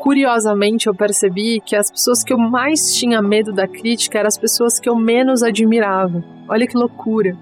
curiosamente 0.00 0.88
eu 0.88 0.94
percebi 0.94 1.60
que 1.60 1.76
as 1.76 1.90
pessoas 1.90 2.24
que 2.24 2.32
eu 2.32 2.38
mais 2.38 2.94
tinha 2.94 3.22
medo 3.22 3.52
da 3.52 3.68
crítica 3.68 4.18
eram 4.18 4.28
as 4.28 4.36
pessoas 4.36 4.80
que 4.80 4.88
eu 4.88 4.96
menos 4.96 5.42
admirava. 5.42 6.22
Olha 6.48 6.66
que 6.66 6.76
loucura. 6.76 7.36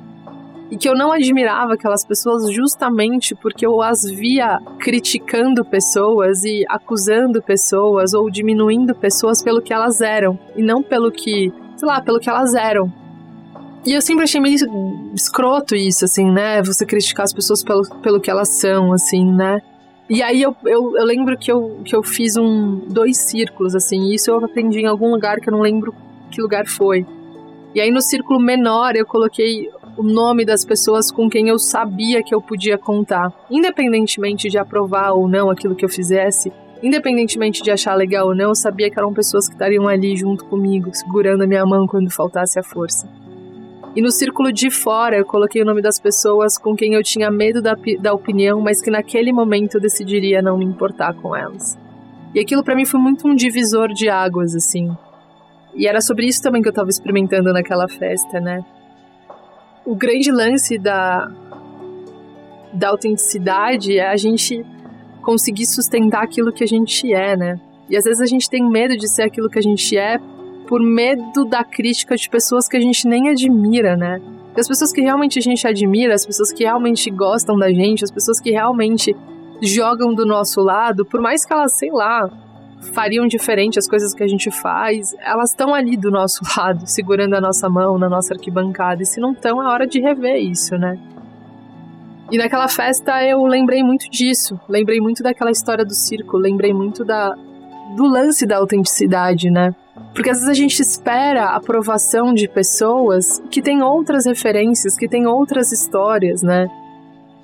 E 0.71 0.77
que 0.77 0.89
eu 0.89 0.95
não 0.95 1.11
admirava 1.11 1.75
aquelas 1.75 2.05
pessoas 2.05 2.53
justamente 2.53 3.35
porque 3.35 3.67
eu 3.67 3.83
as 3.83 4.05
via 4.05 4.61
criticando 4.79 5.65
pessoas 5.65 6.45
e 6.45 6.65
acusando 6.69 7.43
pessoas 7.43 8.15
ou 8.15 8.31
diminuindo 8.31 8.95
pessoas 8.95 9.43
pelo 9.43 9.61
que 9.61 9.73
elas 9.73 10.01
eram 10.01 10.39
e 10.55 10.63
não 10.63 10.81
pelo 10.81 11.11
que, 11.11 11.53
sei 11.77 11.89
lá, 11.89 12.01
pelo 12.01 12.21
que 12.21 12.31
elas 12.31 12.55
eram. 12.55 12.93
E 13.85 13.95
eu 13.95 14.03
sempre 14.03 14.25
achei 14.25 14.41
meio 14.41 14.57
escroto 15.15 15.75
isso, 15.75 16.05
assim, 16.05 16.31
né? 16.31 16.63
Você 16.63 16.85
criticar 16.85 17.25
as 17.25 17.33
pessoas 17.33 17.65
pelo, 17.65 17.83
pelo 18.03 18.21
que 18.21 18.31
elas 18.31 18.51
são, 18.51 18.93
assim, 18.93 19.25
né? 19.25 19.61
E 20.11 20.25
aí 20.25 20.43
eu, 20.43 20.57
eu, 20.67 20.97
eu 20.97 21.05
lembro 21.05 21.39
que 21.39 21.53
eu, 21.53 21.79
que 21.85 21.95
eu 21.95 22.03
fiz 22.03 22.37
um 22.37 22.81
dois 22.89 23.17
círculos, 23.17 23.77
assim, 23.77 24.13
isso 24.13 24.29
eu 24.29 24.45
aprendi 24.45 24.81
em 24.81 24.87
algum 24.87 25.13
lugar 25.13 25.39
que 25.39 25.49
eu 25.49 25.53
não 25.53 25.61
lembro 25.61 25.95
que 26.33 26.43
lugar 26.43 26.67
foi. 26.67 27.07
E 27.73 27.81
aí 27.81 27.93
no 27.93 28.03
círculo 28.03 28.41
menor 28.41 28.97
eu 28.97 29.07
coloquei 29.07 29.71
o 29.97 30.03
nome 30.03 30.45
das 30.45 30.65
pessoas 30.65 31.13
com 31.13 31.31
quem 31.31 31.49
eu 31.49 31.61
sabia 31.61 32.25
que 32.25 32.35
eu 32.35 32.43
podia 32.43 32.77
contar. 32.77 33.33
Independentemente 33.49 34.49
de 34.49 34.59
aprovar 34.59 35.13
ou 35.13 35.29
não 35.29 35.49
aquilo 35.49 35.77
que 35.77 35.85
eu 35.85 35.89
fizesse, 35.89 36.53
independentemente 36.83 37.63
de 37.63 37.71
achar 37.71 37.95
legal 37.95 38.27
ou 38.27 38.35
não, 38.35 38.49
eu 38.49 38.55
sabia 38.57 38.91
que 38.91 38.99
eram 38.99 39.15
pessoas 39.15 39.47
que 39.47 39.55
estariam 39.55 39.87
ali 39.87 40.17
junto 40.17 40.45
comigo, 40.45 40.91
segurando 40.93 41.45
a 41.45 41.47
minha 41.47 41.65
mão 41.65 41.87
quando 41.87 42.11
faltasse 42.11 42.59
a 42.59 42.65
força. 42.65 43.09
E 43.95 44.01
no 44.01 44.11
círculo 44.11 44.53
de 44.53 44.71
fora 44.71 45.17
eu 45.17 45.25
coloquei 45.25 45.61
o 45.63 45.65
nome 45.65 45.83
das 45.83 45.99
pessoas 45.99 46.57
com 46.57 46.77
quem 46.77 46.95
eu 46.95 47.03
tinha 47.03 47.31
medo 47.31 47.61
da, 47.61 47.77
da 48.01 48.15
opinião, 48.15 48.61
mas 48.61 48.81
que 48.81 48.91
naquele 48.91 49.33
momento 49.33 49.75
eu 49.75 49.81
decidiria 49.81 50.41
não 50.41 50.57
me 50.57 50.65
importar 50.65 51.15
com 51.15 51.35
elas. 51.35 51.77
E 52.33 52.39
aquilo 52.39 52.63
para 52.63 52.77
mim 52.77 52.85
foi 52.85 53.01
muito 53.01 53.27
um 53.27 53.35
divisor 53.35 53.89
de 53.89 54.09
águas, 54.09 54.55
assim. 54.55 54.97
E 55.75 55.89
era 55.89 56.01
sobre 56.01 56.27
isso 56.27 56.41
também 56.41 56.63
que 56.63 56.69
eu 56.69 56.73
tava 56.73 56.89
experimentando 56.89 57.53
naquela 57.53 57.89
festa, 57.89 58.41
né? 58.41 58.65
O 59.85 59.97
grande 59.97 60.31
lance 60.31 60.79
da, 60.79 61.29
da 62.73 62.91
autenticidade 62.91 63.99
é 63.99 64.09
a 64.09 64.17
gente 64.17 64.65
conseguir 65.23 65.67
sustentar 65.67 66.23
aquilo 66.23 66.53
que 66.53 66.63
a 66.63 66.67
gente 66.67 67.13
é, 67.13 67.37
né? 67.37 67.61
E 67.89 67.97
às 67.97 68.05
vezes 68.05 68.21
a 68.21 68.27
gente 68.27 68.49
tem 68.49 68.65
medo 68.69 68.97
de 68.97 69.09
ser 69.09 69.23
aquilo 69.23 69.51
que 69.51 69.59
a 69.59 69.63
gente 69.63 69.97
é 69.97 70.21
por 70.71 70.81
medo 70.81 71.45
da 71.45 71.65
crítica 71.65 72.15
de 72.15 72.31
pessoas 72.31 72.69
que 72.69 72.77
a 72.77 72.81
gente 72.81 73.09
nem 73.09 73.29
admira, 73.29 73.97
né? 73.97 74.23
as 74.57 74.69
pessoas 74.69 74.93
que 74.93 75.01
realmente 75.01 75.37
a 75.37 75.43
gente 75.43 75.67
admira, 75.67 76.15
as 76.15 76.25
pessoas 76.25 76.53
que 76.53 76.63
realmente 76.63 77.11
gostam 77.11 77.59
da 77.59 77.73
gente, 77.73 78.05
as 78.05 78.11
pessoas 78.11 78.39
que 78.39 78.53
realmente 78.53 79.17
jogam 79.61 80.15
do 80.15 80.25
nosso 80.25 80.61
lado, 80.61 81.05
por 81.05 81.21
mais 81.21 81.45
que 81.45 81.53
elas, 81.53 81.77
sei 81.77 81.91
lá, 81.91 82.31
fariam 82.95 83.27
diferente 83.27 83.81
as 83.81 83.89
coisas 83.89 84.15
que 84.15 84.23
a 84.23 84.29
gente 84.29 84.49
faz, 84.49 85.13
elas 85.21 85.51
estão 85.51 85.75
ali 85.75 85.97
do 85.97 86.09
nosso 86.11 86.41
lado, 86.57 86.87
segurando 86.87 87.35
a 87.35 87.41
nossa 87.41 87.69
mão 87.69 87.99
na 87.99 88.09
nossa 88.09 88.35
arquibancada. 88.35 89.03
E 89.03 89.07
se 89.07 89.21
não 89.21 89.33
estão, 89.33 89.61
é 89.61 89.67
hora 89.67 89.89
de 89.89 90.01
rever 90.01 90.37
isso, 90.37 90.77
né? 90.77 90.97
E 92.31 92.39
naquela 92.39 92.69
festa 92.69 93.25
eu 93.25 93.45
lembrei 93.45 93.83
muito 93.83 94.09
disso, 94.09 94.61
lembrei 94.69 95.01
muito 95.01 95.21
daquela 95.21 95.51
história 95.51 95.85
do 95.85 95.95
circo, 95.95 96.37
lembrei 96.37 96.73
muito 96.73 97.05
da, 97.05 97.35
do 97.97 98.07
lance 98.07 98.47
da 98.47 98.59
autenticidade, 98.59 99.51
né? 99.51 99.75
Porque 100.15 100.31
às 100.31 100.39
vezes 100.39 100.49
a 100.49 100.55
gente 100.55 100.81
espera 100.81 101.45
a 101.45 101.57
aprovação 101.57 102.35
de 102.35 102.49
pessoas 102.49 103.41
que 103.51 103.63
têm 103.63 103.83
outras 103.83 104.27
referências, 104.27 104.97
que 104.97 105.09
têm 105.09 105.27
outras 105.27 105.73
histórias, 105.73 106.43
né? 106.43 106.69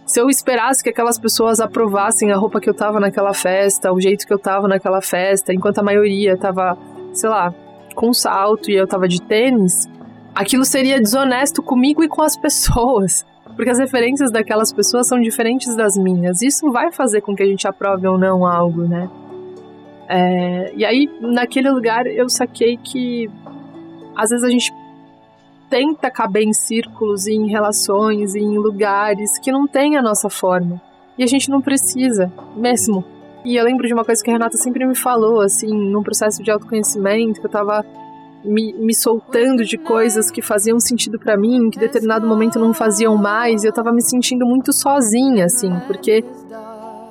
Se 0.05 0.21
eu 0.21 0.31
esperasse 0.31 0.83
que 0.83 0.90
aquelas 0.90 1.19
pessoas 1.19 1.59
aprovassem 1.59 2.31
a 2.31 2.37
roupa 2.37 2.61
que 2.61 2.71
eu 2.71 2.75
tava 2.75 3.01
naquela 3.01 3.35
festa, 3.35 3.92
o 3.92 4.01
jeito 4.01 4.27
que 4.27 4.33
eu 4.33 4.38
tava 4.38 4.69
naquela 4.69 5.01
festa, 5.01 5.53
enquanto 5.53 5.79
a 5.79 5.83
maioria 5.83 6.37
tava, 6.37 6.79
sei 7.12 7.29
lá, 7.29 7.53
com 7.95 8.12
salto 8.12 8.71
e 8.71 8.77
eu 8.77 8.87
tava 8.87 9.09
de 9.09 9.21
tênis, 9.21 9.88
aquilo 10.35 10.64
seria 10.64 11.01
desonesto 11.01 11.62
comigo 11.62 12.05
e 12.05 12.09
com 12.09 12.23
as 12.23 12.37
pessoas. 12.37 13.27
Porque 13.57 13.71
as 13.71 13.79
referências 13.79 14.31
daquelas 14.31 14.73
pessoas 14.73 15.09
são 15.09 15.19
diferentes 15.19 15.75
das 15.75 15.97
minhas. 15.97 16.42
Isso 16.42 16.71
vai 16.71 16.92
fazer 16.92 17.23
com 17.23 17.35
que 17.35 17.42
a 17.42 17.47
gente 17.47 17.66
aprove 17.66 18.07
ou 18.07 18.19
não 18.19 18.47
algo, 18.47 18.83
né? 18.83 19.09
É, 20.09 20.73
e 20.75 20.85
aí, 20.85 21.11
naquele 21.21 21.71
lugar, 21.71 22.07
eu 22.07 22.29
saquei 22.29 22.77
que 22.77 23.29
às 24.14 24.31
vezes 24.31 24.45
a 24.45 24.51
gente 24.51 24.73
tenta 25.69 26.11
caber 26.11 26.45
em 26.45 26.53
círculos 26.53 27.27
e 27.27 27.35
em 27.35 27.49
relações 27.49 28.35
e 28.35 28.40
em 28.40 28.57
lugares 28.57 29.38
que 29.38 29.51
não 29.51 29.66
tem 29.66 29.97
a 29.97 30.03
nossa 30.03 30.31
forma. 30.31 30.81
E 31.19 31.23
a 31.23 31.27
gente 31.27 31.51
não 31.51 31.61
precisa, 31.61 32.33
mesmo. 32.55 33.05
E 33.45 33.57
eu 33.57 33.64
lembro 33.64 33.87
de 33.87 33.95
uma 33.95 34.05
coisa 34.05 34.23
que 34.23 34.31
a 34.31 34.33
Renata 34.33 34.57
sempre 34.57 34.85
me 34.87 34.95
falou, 34.95 35.40
assim, 35.40 35.73
num 35.73 36.03
processo 36.03 36.42
de 36.42 36.51
autoconhecimento, 36.51 37.40
que 37.40 37.47
eu 37.47 37.51
tava 37.51 37.85
me, 38.45 38.73
me 38.75 38.95
soltando 38.95 39.64
de 39.64 39.77
coisas 39.77 40.31
que 40.31 40.42
faziam 40.42 40.79
sentido 40.79 41.19
para 41.19 41.37
mim, 41.37 41.71
que 41.71 41.79
em 41.79 41.81
determinado 41.81 42.27
momento 42.27 42.59
não 42.59 42.73
faziam 42.73 43.16
mais, 43.16 43.62
e 43.62 43.66
eu 43.66 43.73
tava 43.73 43.92
me 43.92 44.03
sentindo 44.03 44.45
muito 44.45 44.73
sozinha, 44.73 45.47
assim, 45.47 45.71
porque 45.87 46.25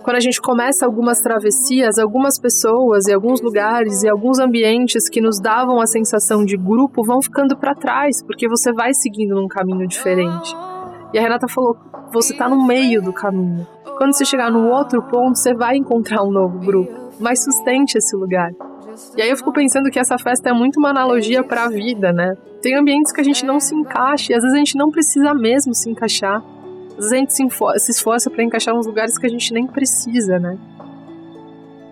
quando 0.05 0.17
a 0.17 0.19
gente 0.19 0.39
começa 0.39 0.85
algumas 0.85 1.19
travessias, 1.19 1.97
algumas 1.97 2.39
pessoas 2.39 3.07
e 3.07 3.11
alguns 3.11 3.41
lugares 3.41 4.03
e 4.03 4.07
alguns 4.07 4.37
ambientes 4.37 5.09
que 5.09 5.19
nos 5.19 5.39
davam 5.39 5.81
a 5.81 5.87
sensação 5.87 6.45
de 6.45 6.55
grupo 6.55 7.03
vão 7.03 7.19
ficando 7.23 7.57
para 7.57 7.73
trás, 7.73 8.21
porque 8.21 8.47
você 8.47 8.71
vai 8.71 8.93
seguindo 8.93 9.33
num 9.33 9.47
caminho 9.47 9.87
diferente. 9.87 10.55
E 11.11 11.17
a 11.17 11.21
Renata 11.23 11.47
falou: 11.47 11.75
você 12.13 12.37
tá 12.37 12.47
no 12.47 12.67
meio 12.67 13.01
do 13.01 13.11
caminho. 13.11 13.65
Quando 13.97 14.13
você 14.13 14.23
chegar 14.23 14.51
no 14.51 14.67
outro 14.67 15.01
ponto, 15.01 15.39
você 15.39 15.55
vai 15.55 15.75
encontrar 15.75 16.21
um 16.21 16.29
novo 16.29 16.59
grupo, 16.59 16.93
mas 17.19 17.43
sustente 17.43 17.97
esse 17.97 18.15
lugar. 18.15 18.51
E 19.17 19.23
aí 19.23 19.29
eu 19.31 19.37
fico 19.37 19.51
pensando 19.51 19.89
que 19.89 19.97
essa 19.97 20.19
festa 20.19 20.51
é 20.51 20.53
muito 20.53 20.77
uma 20.77 20.91
analogia 20.91 21.43
para 21.43 21.63
a 21.63 21.69
vida, 21.69 22.13
né? 22.13 22.35
Tem 22.61 22.75
ambientes 22.75 23.11
que 23.11 23.21
a 23.21 23.23
gente 23.23 23.43
não 23.43 23.59
se 23.59 23.73
encaixa 23.73 24.31
e 24.31 24.35
às 24.35 24.43
vezes 24.43 24.53
a 24.53 24.59
gente 24.59 24.77
não 24.77 24.91
precisa 24.91 25.33
mesmo 25.33 25.73
se 25.73 25.89
encaixar. 25.89 26.43
Às 26.97 27.09
vezes 27.09 27.11
a 27.11 27.15
gente 27.17 27.33
se, 27.33 27.43
se 27.79 27.91
esforça 27.91 28.29
para 28.29 28.43
encaixar 28.43 28.73
nos 28.73 28.87
lugares 28.87 29.17
que 29.17 29.25
a 29.25 29.29
gente 29.29 29.53
nem 29.53 29.67
precisa, 29.67 30.39
né? 30.39 30.57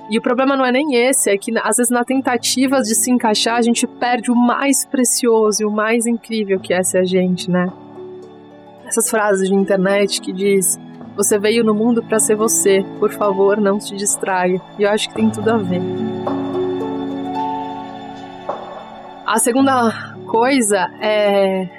E 0.09 0.17
o 0.17 0.21
problema 0.21 0.55
não 0.55 0.65
é 0.65 0.71
nem 0.71 0.95
esse, 0.95 1.29
é 1.29 1.37
que 1.37 1.51
às 1.57 1.77
vezes 1.77 1.89
na 1.89 2.03
tentativa 2.03 2.81
de 2.81 2.93
se 2.93 3.09
encaixar 3.09 3.55
a 3.55 3.61
gente 3.61 3.87
perde 3.87 4.31
o 4.31 4.35
mais 4.35 4.85
precioso 4.85 5.63
e 5.63 5.65
o 5.65 5.71
mais 5.71 6.05
incrível 6.05 6.59
que 6.59 6.73
é 6.73 6.83
ser 6.83 6.99
a 6.99 7.03
gente, 7.03 7.49
né? 7.49 7.71
Essas 8.85 9.09
frases 9.09 9.49
de 9.49 9.55
internet 9.55 10.21
que 10.21 10.31
diz: 10.33 10.79
"Você 11.15 11.39
veio 11.39 11.63
no 11.63 11.73
mundo 11.73 12.03
para 12.03 12.19
ser 12.19 12.35
você, 12.35 12.85
por 12.99 13.11
favor, 13.11 13.59
não 13.59 13.79
se 13.79 13.95
distraia". 13.95 14.61
E 14.77 14.83
eu 14.83 14.89
acho 14.89 15.09
que 15.09 15.15
tem 15.15 15.29
tudo 15.29 15.49
a 15.49 15.57
ver. 15.57 15.81
A 19.25 19.39
segunda 19.39 20.15
coisa 20.27 20.89
é 21.01 21.69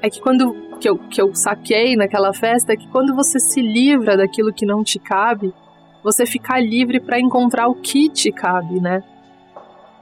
é 0.00 0.10
que 0.10 0.20
quando 0.20 0.71
que 0.82 0.88
eu, 0.88 0.98
que 0.98 1.22
eu 1.22 1.32
saquei 1.32 1.94
naquela 1.94 2.32
festa 2.32 2.72
é 2.72 2.76
que 2.76 2.88
quando 2.88 3.14
você 3.14 3.38
se 3.38 3.62
livra 3.62 4.16
daquilo 4.16 4.52
que 4.52 4.66
não 4.66 4.82
te 4.82 4.98
cabe, 4.98 5.54
você 6.02 6.26
fica 6.26 6.58
livre 6.58 6.98
para 6.98 7.20
encontrar 7.20 7.68
o 7.68 7.74
que 7.76 8.08
te 8.08 8.32
cabe, 8.32 8.80
né? 8.80 9.00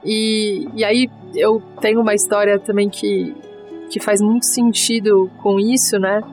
E, 0.03 0.67
e 0.73 0.83
aí 0.83 1.07
eu 1.35 1.61
tenho 1.79 2.01
uma 2.01 2.15
história 2.15 2.57
também 2.57 2.89
que, 2.89 3.35
que 3.91 3.99
faz 3.99 4.21
muito 4.21 4.47
sentido 4.47 5.29
com 5.43 5.59
isso, 5.59 5.99
né? 5.99 6.23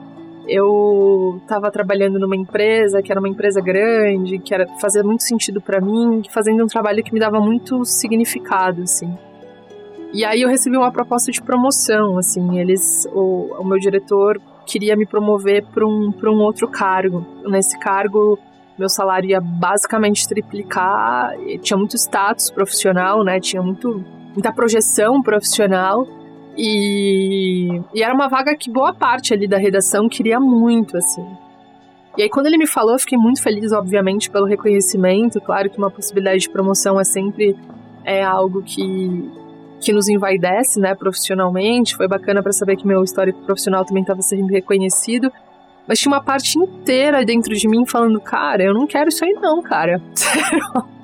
Eu 0.49 1.39
estava 1.43 1.71
trabalhando 1.71 2.19
numa 2.19 2.35
empresa 2.35 3.03
que 3.03 3.13
era 3.13 3.21
uma 3.21 3.29
empresa 3.29 3.61
grande, 3.61 4.39
que 4.39 4.55
era 4.55 4.67
fazia 4.81 5.03
muito 5.03 5.25
sentido 5.25 5.61
para 5.61 5.79
mim, 5.79 6.23
fazendo 6.31 6.65
um 6.65 6.67
trabalho 6.67 7.05
que 7.05 7.13
me 7.13 7.21
dava 7.21 7.39
muito 7.39 7.85
significado, 7.85 8.81
assim. 8.81 9.15
E 10.13 10.25
aí 10.25 10.43
eu 10.43 10.49
recebi 10.49 10.77
uma 10.77 10.91
proposta 10.91 11.31
de 11.31 11.43
promoção, 11.43 12.17
assim, 12.17 12.59
eles, 12.59 13.07
o, 13.13 13.55
o 13.59 13.65
meu 13.65 13.79
diretor 13.79 14.41
queria 14.67 14.97
me 14.97 15.05
promover 15.05 15.65
para 15.67 15.87
um, 15.87 16.13
um 16.25 16.41
outro 16.41 16.67
cargo. 16.67 17.27
Nesse 17.47 17.79
cargo, 17.79 18.39
meu 18.79 18.89
salário 18.89 19.31
ia 19.31 19.41
basicamente 19.41 20.27
triplicar, 20.27 21.33
tinha 21.61 21.77
muito 21.77 21.97
status 21.97 22.51
profissional, 22.51 23.23
né, 23.23 23.39
tinha 23.39 23.63
muito, 23.63 24.03
muita 24.33 24.53
projeção 24.53 25.23
profissional, 25.23 26.07
e, 26.57 27.81
e 27.95 28.03
era 28.03 28.13
uma 28.13 28.29
vaga 28.29 28.57
que 28.57 28.71
boa 28.71 28.93
parte 28.93 29.33
ali 29.33 29.47
da 29.47 29.59
redação 29.59 30.09
queria 30.09 30.41
muito, 30.41 30.97
assim. 30.97 31.25
E 32.17 32.23
aí, 32.23 32.29
quando 32.29 32.47
ele 32.47 32.59
me 32.59 32.67
falou, 32.67 32.95
eu 32.95 32.99
fiquei 32.99 33.17
muito 33.17 33.41
feliz, 33.41 33.71
obviamente, 33.71 34.29
pelo 34.29 34.45
reconhecimento. 34.45 35.41
Claro 35.41 35.71
que 35.71 35.79
uma 35.79 35.89
possibilidade 35.89 36.41
de 36.41 36.51
promoção 36.51 36.99
é 36.99 37.05
sempre 37.05 37.57
é 38.05 38.25
algo 38.25 38.61
que, 38.61 39.31
que 39.81 39.93
nos 39.93 40.09
envaidece, 40.09 40.81
né, 40.81 40.95
profissionalmente. 40.95 41.97
Foi 41.97 42.09
bacana 42.09 42.43
para 42.43 42.53
saber 42.53 42.77
que 42.77 42.87
meu 42.87 43.03
histórico 43.03 43.41
profissional 43.43 43.85
também 43.85 44.03
estava 44.03 44.23
sendo 44.23 44.47
reconhecido. 44.47 45.33
Mas 45.87 45.99
tinha 45.99 46.13
uma 46.13 46.23
parte 46.23 46.59
inteira 46.59 47.25
dentro 47.25 47.55
de 47.55 47.67
mim 47.67 47.87
falando, 47.87 48.21
cara, 48.21 48.63
eu 48.63 48.75
não 48.75 48.87
quero 48.87 49.09
isso 49.09 49.25
aí 49.25 49.33
não, 49.33 49.63
cara. 49.63 50.03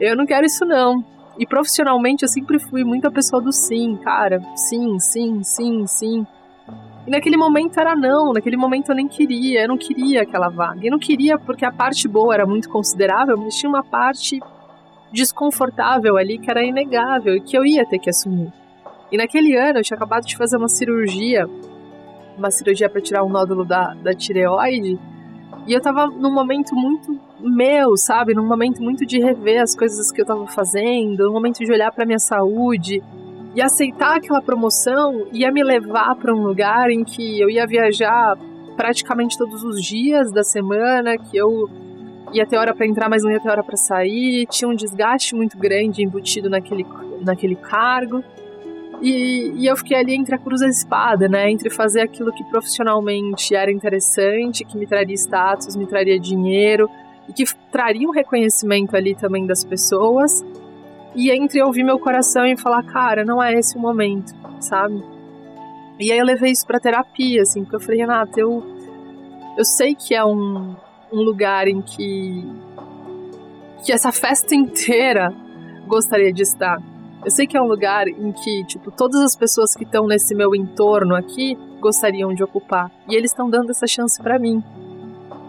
Eu 0.00 0.16
não 0.16 0.24
quero 0.24 0.46
isso 0.46 0.64
não. 0.64 1.04
E 1.38 1.46
profissionalmente 1.46 2.22
eu 2.22 2.28
sempre 2.28 2.58
fui 2.58 2.82
muito 2.84 3.06
a 3.06 3.10
pessoa 3.10 3.40
do 3.40 3.52
sim, 3.52 3.96
cara. 3.96 4.42
Sim, 4.56 4.98
sim, 4.98 5.42
sim, 5.42 5.86
sim. 5.86 6.26
E 7.06 7.10
naquele 7.10 7.36
momento 7.36 7.78
era 7.78 7.94
não, 7.94 8.32
naquele 8.32 8.56
momento 8.56 8.90
eu 8.90 8.94
nem 8.94 9.06
queria, 9.06 9.62
eu 9.62 9.68
não 9.68 9.76
queria 9.76 10.22
aquela 10.22 10.48
vaga. 10.48 10.86
Eu 10.86 10.90
não 10.90 10.98
queria 10.98 11.38
porque 11.38 11.64
a 11.64 11.72
parte 11.72 12.08
boa 12.08 12.32
era 12.32 12.46
muito 12.46 12.68
considerável, 12.70 13.36
mas 13.36 13.54
tinha 13.56 13.68
uma 13.68 13.84
parte 13.84 14.40
desconfortável 15.12 16.16
ali 16.16 16.38
que 16.38 16.50
era 16.50 16.62
inegável 16.62 17.36
e 17.36 17.40
que 17.40 17.56
eu 17.56 17.64
ia 17.64 17.86
ter 17.86 17.98
que 17.98 18.10
assumir. 18.10 18.52
E 19.10 19.16
naquele 19.16 19.56
ano 19.56 19.78
eu 19.78 19.82
tinha 19.82 19.96
acabado 19.96 20.24
de 20.24 20.36
fazer 20.36 20.56
uma 20.56 20.68
cirurgia, 20.68 21.48
uma 22.38 22.50
cirurgia 22.50 22.88
para 22.88 23.00
tirar 23.00 23.24
um 23.24 23.28
nódulo 23.28 23.64
da, 23.64 23.94
da 23.94 24.14
tireoide, 24.14 24.98
e 25.66 25.72
eu 25.72 25.80
tava 25.80 26.06
num 26.06 26.32
momento 26.32 26.74
muito 26.74 27.18
meu, 27.38 27.96
sabe? 27.96 28.34
Num 28.34 28.46
momento 28.46 28.82
muito 28.82 29.04
de 29.04 29.18
rever 29.18 29.62
as 29.62 29.74
coisas 29.76 30.10
que 30.10 30.20
eu 30.20 30.26
tava 30.26 30.46
fazendo, 30.46 31.24
num 31.24 31.32
momento 31.32 31.58
de 31.58 31.72
olhar 31.72 31.92
para 31.92 32.06
minha 32.06 32.18
saúde. 32.18 33.02
E 33.54 33.60
aceitar 33.60 34.16
aquela 34.16 34.40
promoção 34.40 35.26
ia 35.32 35.50
me 35.50 35.62
levar 35.62 36.14
para 36.16 36.34
um 36.34 36.42
lugar 36.42 36.90
em 36.90 37.02
que 37.04 37.40
eu 37.40 37.50
ia 37.50 37.66
viajar 37.66 38.38
praticamente 38.76 39.36
todos 39.36 39.62
os 39.64 39.82
dias 39.82 40.32
da 40.32 40.44
semana, 40.44 41.18
que 41.18 41.36
eu 41.36 41.68
ia 42.32 42.46
ter 42.46 42.56
hora 42.56 42.74
para 42.74 42.86
entrar, 42.86 43.08
mas 43.08 43.22
não 43.22 43.30
ia 43.30 43.40
ter 43.40 43.48
hora 43.48 43.62
para 43.62 43.76
sair, 43.76 44.46
tinha 44.46 44.68
um 44.68 44.74
desgaste 44.74 45.34
muito 45.34 45.58
grande 45.58 46.02
embutido 46.02 46.48
naquele, 46.48 46.86
naquele 47.20 47.56
cargo. 47.56 48.22
E, 49.00 49.52
e, 49.56 49.66
eu 49.66 49.76
fiquei 49.76 49.96
ali 49.96 50.14
entre 50.14 50.34
a 50.34 50.38
cruz 50.38 50.60
e 50.60 50.66
a 50.66 50.68
espada, 50.68 51.28
né? 51.28 51.50
Entre 51.50 51.70
fazer 51.70 52.02
aquilo 52.02 52.32
que 52.32 52.44
profissionalmente 52.44 53.54
era 53.54 53.72
interessante, 53.72 54.64
que 54.64 54.76
me 54.76 54.86
traria 54.86 55.14
status, 55.14 55.74
me 55.74 55.86
traria 55.86 56.20
dinheiro 56.20 56.88
e 57.26 57.32
que 57.32 57.44
traria 57.72 58.06
um 58.06 58.12
reconhecimento 58.12 58.94
ali 58.94 59.14
também 59.14 59.46
das 59.46 59.64
pessoas. 59.64 60.44
E 61.14 61.30
entre 61.30 61.62
ouvir 61.62 61.82
meu 61.82 61.98
coração 61.98 62.44
e 62.44 62.56
falar, 62.56 62.82
cara, 62.82 63.24
não 63.24 63.42
é 63.42 63.54
esse 63.54 63.76
o 63.76 63.80
momento, 63.80 64.34
sabe? 64.60 65.02
E 65.98 66.12
aí 66.12 66.18
eu 66.18 66.24
levei 66.24 66.50
isso 66.50 66.66
pra 66.66 66.78
terapia, 66.78 67.42
assim, 67.42 67.62
porque 67.62 67.76
eu 67.76 67.80
falei, 67.80 68.00
Renata, 68.00 68.38
eu, 68.38 68.62
eu 69.56 69.64
sei 69.64 69.94
que 69.94 70.14
é 70.14 70.24
um, 70.24 70.74
um 71.12 71.22
lugar 71.22 71.68
em 71.68 71.80
que 71.80 72.44
que 73.84 73.92
essa 73.92 74.12
festa 74.12 74.54
inteira 74.54 75.32
gostaria 75.86 76.32
de 76.32 76.42
estar. 76.42 76.78
Eu 77.24 77.30
sei 77.30 77.46
que 77.46 77.56
é 77.56 77.60
um 77.60 77.66
lugar 77.66 78.08
em 78.08 78.32
que, 78.32 78.64
tipo, 78.64 78.90
todas 78.90 79.20
as 79.20 79.36
pessoas 79.36 79.74
que 79.74 79.84
estão 79.84 80.06
nesse 80.06 80.34
meu 80.34 80.54
entorno 80.54 81.14
aqui 81.14 81.56
gostariam 81.80 82.32
de 82.32 82.42
ocupar. 82.42 82.90
E 83.08 83.14
eles 83.14 83.30
estão 83.30 83.48
dando 83.48 83.70
essa 83.70 83.86
chance 83.86 84.20
para 84.22 84.38
mim. 84.38 84.62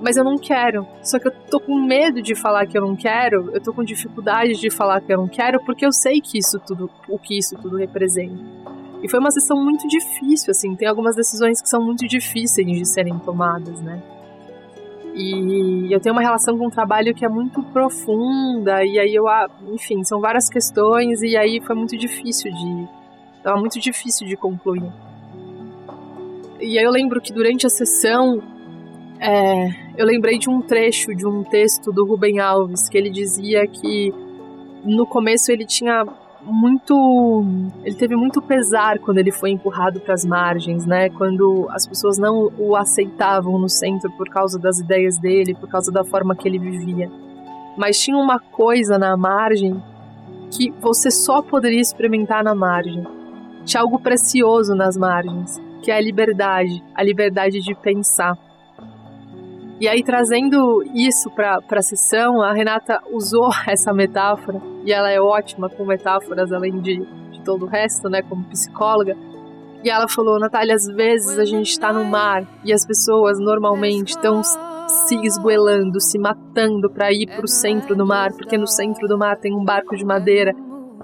Mas 0.01 0.17
eu 0.17 0.23
não 0.23 0.37
quero. 0.37 0.85
Só 1.03 1.19
que 1.19 1.27
eu 1.27 1.31
tô 1.49 1.59
com 1.59 1.75
medo 1.75 2.21
de 2.21 2.35
falar 2.35 2.65
que 2.65 2.77
eu 2.77 2.81
não 2.81 2.95
quero, 2.95 3.51
eu 3.53 3.61
tô 3.61 3.71
com 3.73 3.83
dificuldade 3.83 4.59
de 4.59 4.69
falar 4.69 4.99
que 4.99 5.13
eu 5.13 5.17
não 5.17 5.27
quero, 5.27 5.63
porque 5.63 5.85
eu 5.85 5.93
sei 5.93 6.19
que 6.19 6.39
isso 6.39 6.59
tudo, 6.59 6.89
o 7.07 7.19
que 7.19 7.37
isso 7.37 7.55
tudo 7.57 7.77
representa. 7.77 8.41
E 9.03 9.09
foi 9.09 9.19
uma 9.19 9.31
sessão 9.31 9.63
muito 9.63 9.87
difícil, 9.87 10.51
assim, 10.51 10.75
tem 10.75 10.87
algumas 10.87 11.15
decisões 11.15 11.61
que 11.61 11.69
são 11.69 11.83
muito 11.83 12.07
difíceis 12.07 12.67
de 12.67 12.85
serem 12.85 13.17
tomadas, 13.19 13.79
né? 13.81 14.01
E 15.13 15.93
eu 15.93 15.99
tenho 15.99 16.15
uma 16.15 16.21
relação 16.21 16.57
com 16.57 16.67
o 16.67 16.71
trabalho 16.71 17.13
que 17.13 17.25
é 17.25 17.29
muito 17.29 17.61
profunda, 17.63 18.83
e 18.85 18.97
aí 18.97 19.13
eu, 19.13 19.25
enfim, 19.73 20.03
são 20.03 20.21
várias 20.21 20.49
questões, 20.49 21.21
e 21.21 21.35
aí 21.35 21.59
foi 21.61 21.75
muito 21.75 21.97
difícil 21.97 22.51
de. 22.51 22.87
Tava 23.43 23.59
muito 23.59 23.79
difícil 23.79 24.27
de 24.27 24.37
concluir. 24.37 24.91
E 26.59 26.77
aí 26.77 26.85
eu 26.85 26.91
lembro 26.91 27.19
que 27.19 27.33
durante 27.33 27.65
a 27.65 27.69
sessão, 27.69 28.41
é, 29.19 29.69
eu 29.97 30.05
lembrei 30.05 30.37
de 30.37 30.49
um 30.49 30.61
trecho 30.61 31.13
de 31.15 31.25
um 31.25 31.43
texto 31.43 31.91
do 31.91 32.05
Rubem 32.05 32.39
Alves, 32.39 32.87
que 32.87 32.97
ele 32.97 33.09
dizia 33.09 33.67
que 33.67 34.13
no 34.83 35.05
começo 35.05 35.51
ele 35.51 35.65
tinha 35.65 36.05
muito 36.45 37.45
ele 37.83 37.95
teve 37.95 38.15
muito 38.15 38.41
pesar 38.41 38.99
quando 38.99 39.17
ele 39.17 39.31
foi 39.31 39.51
empurrado 39.51 39.99
para 39.99 40.13
as 40.13 40.25
margens, 40.25 40.85
né? 40.85 41.09
Quando 41.09 41.67
as 41.71 41.87
pessoas 41.87 42.17
não 42.17 42.51
o 42.57 42.75
aceitavam 42.75 43.57
no 43.59 43.69
centro 43.69 44.11
por 44.11 44.29
causa 44.29 44.57
das 44.57 44.79
ideias 44.79 45.17
dele, 45.17 45.53
por 45.53 45.69
causa 45.69 45.91
da 45.91 46.03
forma 46.03 46.35
que 46.35 46.47
ele 46.47 46.59
vivia. 46.59 47.09
Mas 47.77 47.99
tinha 47.99 48.17
uma 48.17 48.39
coisa 48.39 48.97
na 48.97 49.15
margem 49.15 49.81
que 50.51 50.71
você 50.81 51.09
só 51.09 51.41
poderia 51.41 51.79
experimentar 51.79 52.43
na 52.43 52.53
margem. 52.53 53.05
Tinha 53.63 53.81
algo 53.81 53.99
precioso 53.99 54.75
nas 54.75 54.97
margens, 54.97 55.61
que 55.81 55.91
é 55.91 55.95
a 55.95 56.01
liberdade, 56.01 56.83
a 56.93 57.03
liberdade 57.03 57.61
de 57.61 57.73
pensar. 57.75 58.37
E 59.81 59.87
aí, 59.87 60.03
trazendo 60.03 60.83
isso 60.93 61.31
para 61.31 61.59
a 61.67 61.81
sessão, 61.81 62.39
a 62.39 62.53
Renata 62.53 63.01
usou 63.11 63.49
essa 63.67 63.91
metáfora, 63.91 64.61
e 64.85 64.93
ela 64.93 65.09
é 65.09 65.19
ótima 65.19 65.71
com 65.71 65.83
metáforas, 65.83 66.51
além 66.51 66.79
de, 66.79 67.03
de 67.31 67.41
todo 67.43 67.65
o 67.65 67.67
resto, 67.67 68.07
né, 68.07 68.21
como 68.21 68.43
psicóloga. 68.43 69.17
E 69.83 69.89
ela 69.89 70.07
falou: 70.07 70.39
Natália, 70.39 70.75
às 70.75 70.85
vezes 70.85 71.35
a 71.39 71.45
gente 71.45 71.71
está 71.71 71.91
no 71.91 72.05
mar 72.05 72.47
e 72.63 72.71
as 72.71 72.85
pessoas 72.85 73.39
normalmente 73.39 74.09
estão 74.09 74.43
se 74.43 75.15
esguelando, 75.25 75.99
se 75.99 76.19
matando 76.19 76.87
para 76.87 77.11
ir 77.11 77.25
para 77.25 77.43
o 77.43 77.47
centro 77.47 77.95
do 77.95 78.05
mar, 78.05 78.33
porque 78.33 78.59
no 78.59 78.67
centro 78.67 79.07
do 79.07 79.17
mar 79.17 79.37
tem 79.37 79.51
um 79.51 79.65
barco 79.65 79.97
de 79.97 80.05
madeira 80.05 80.53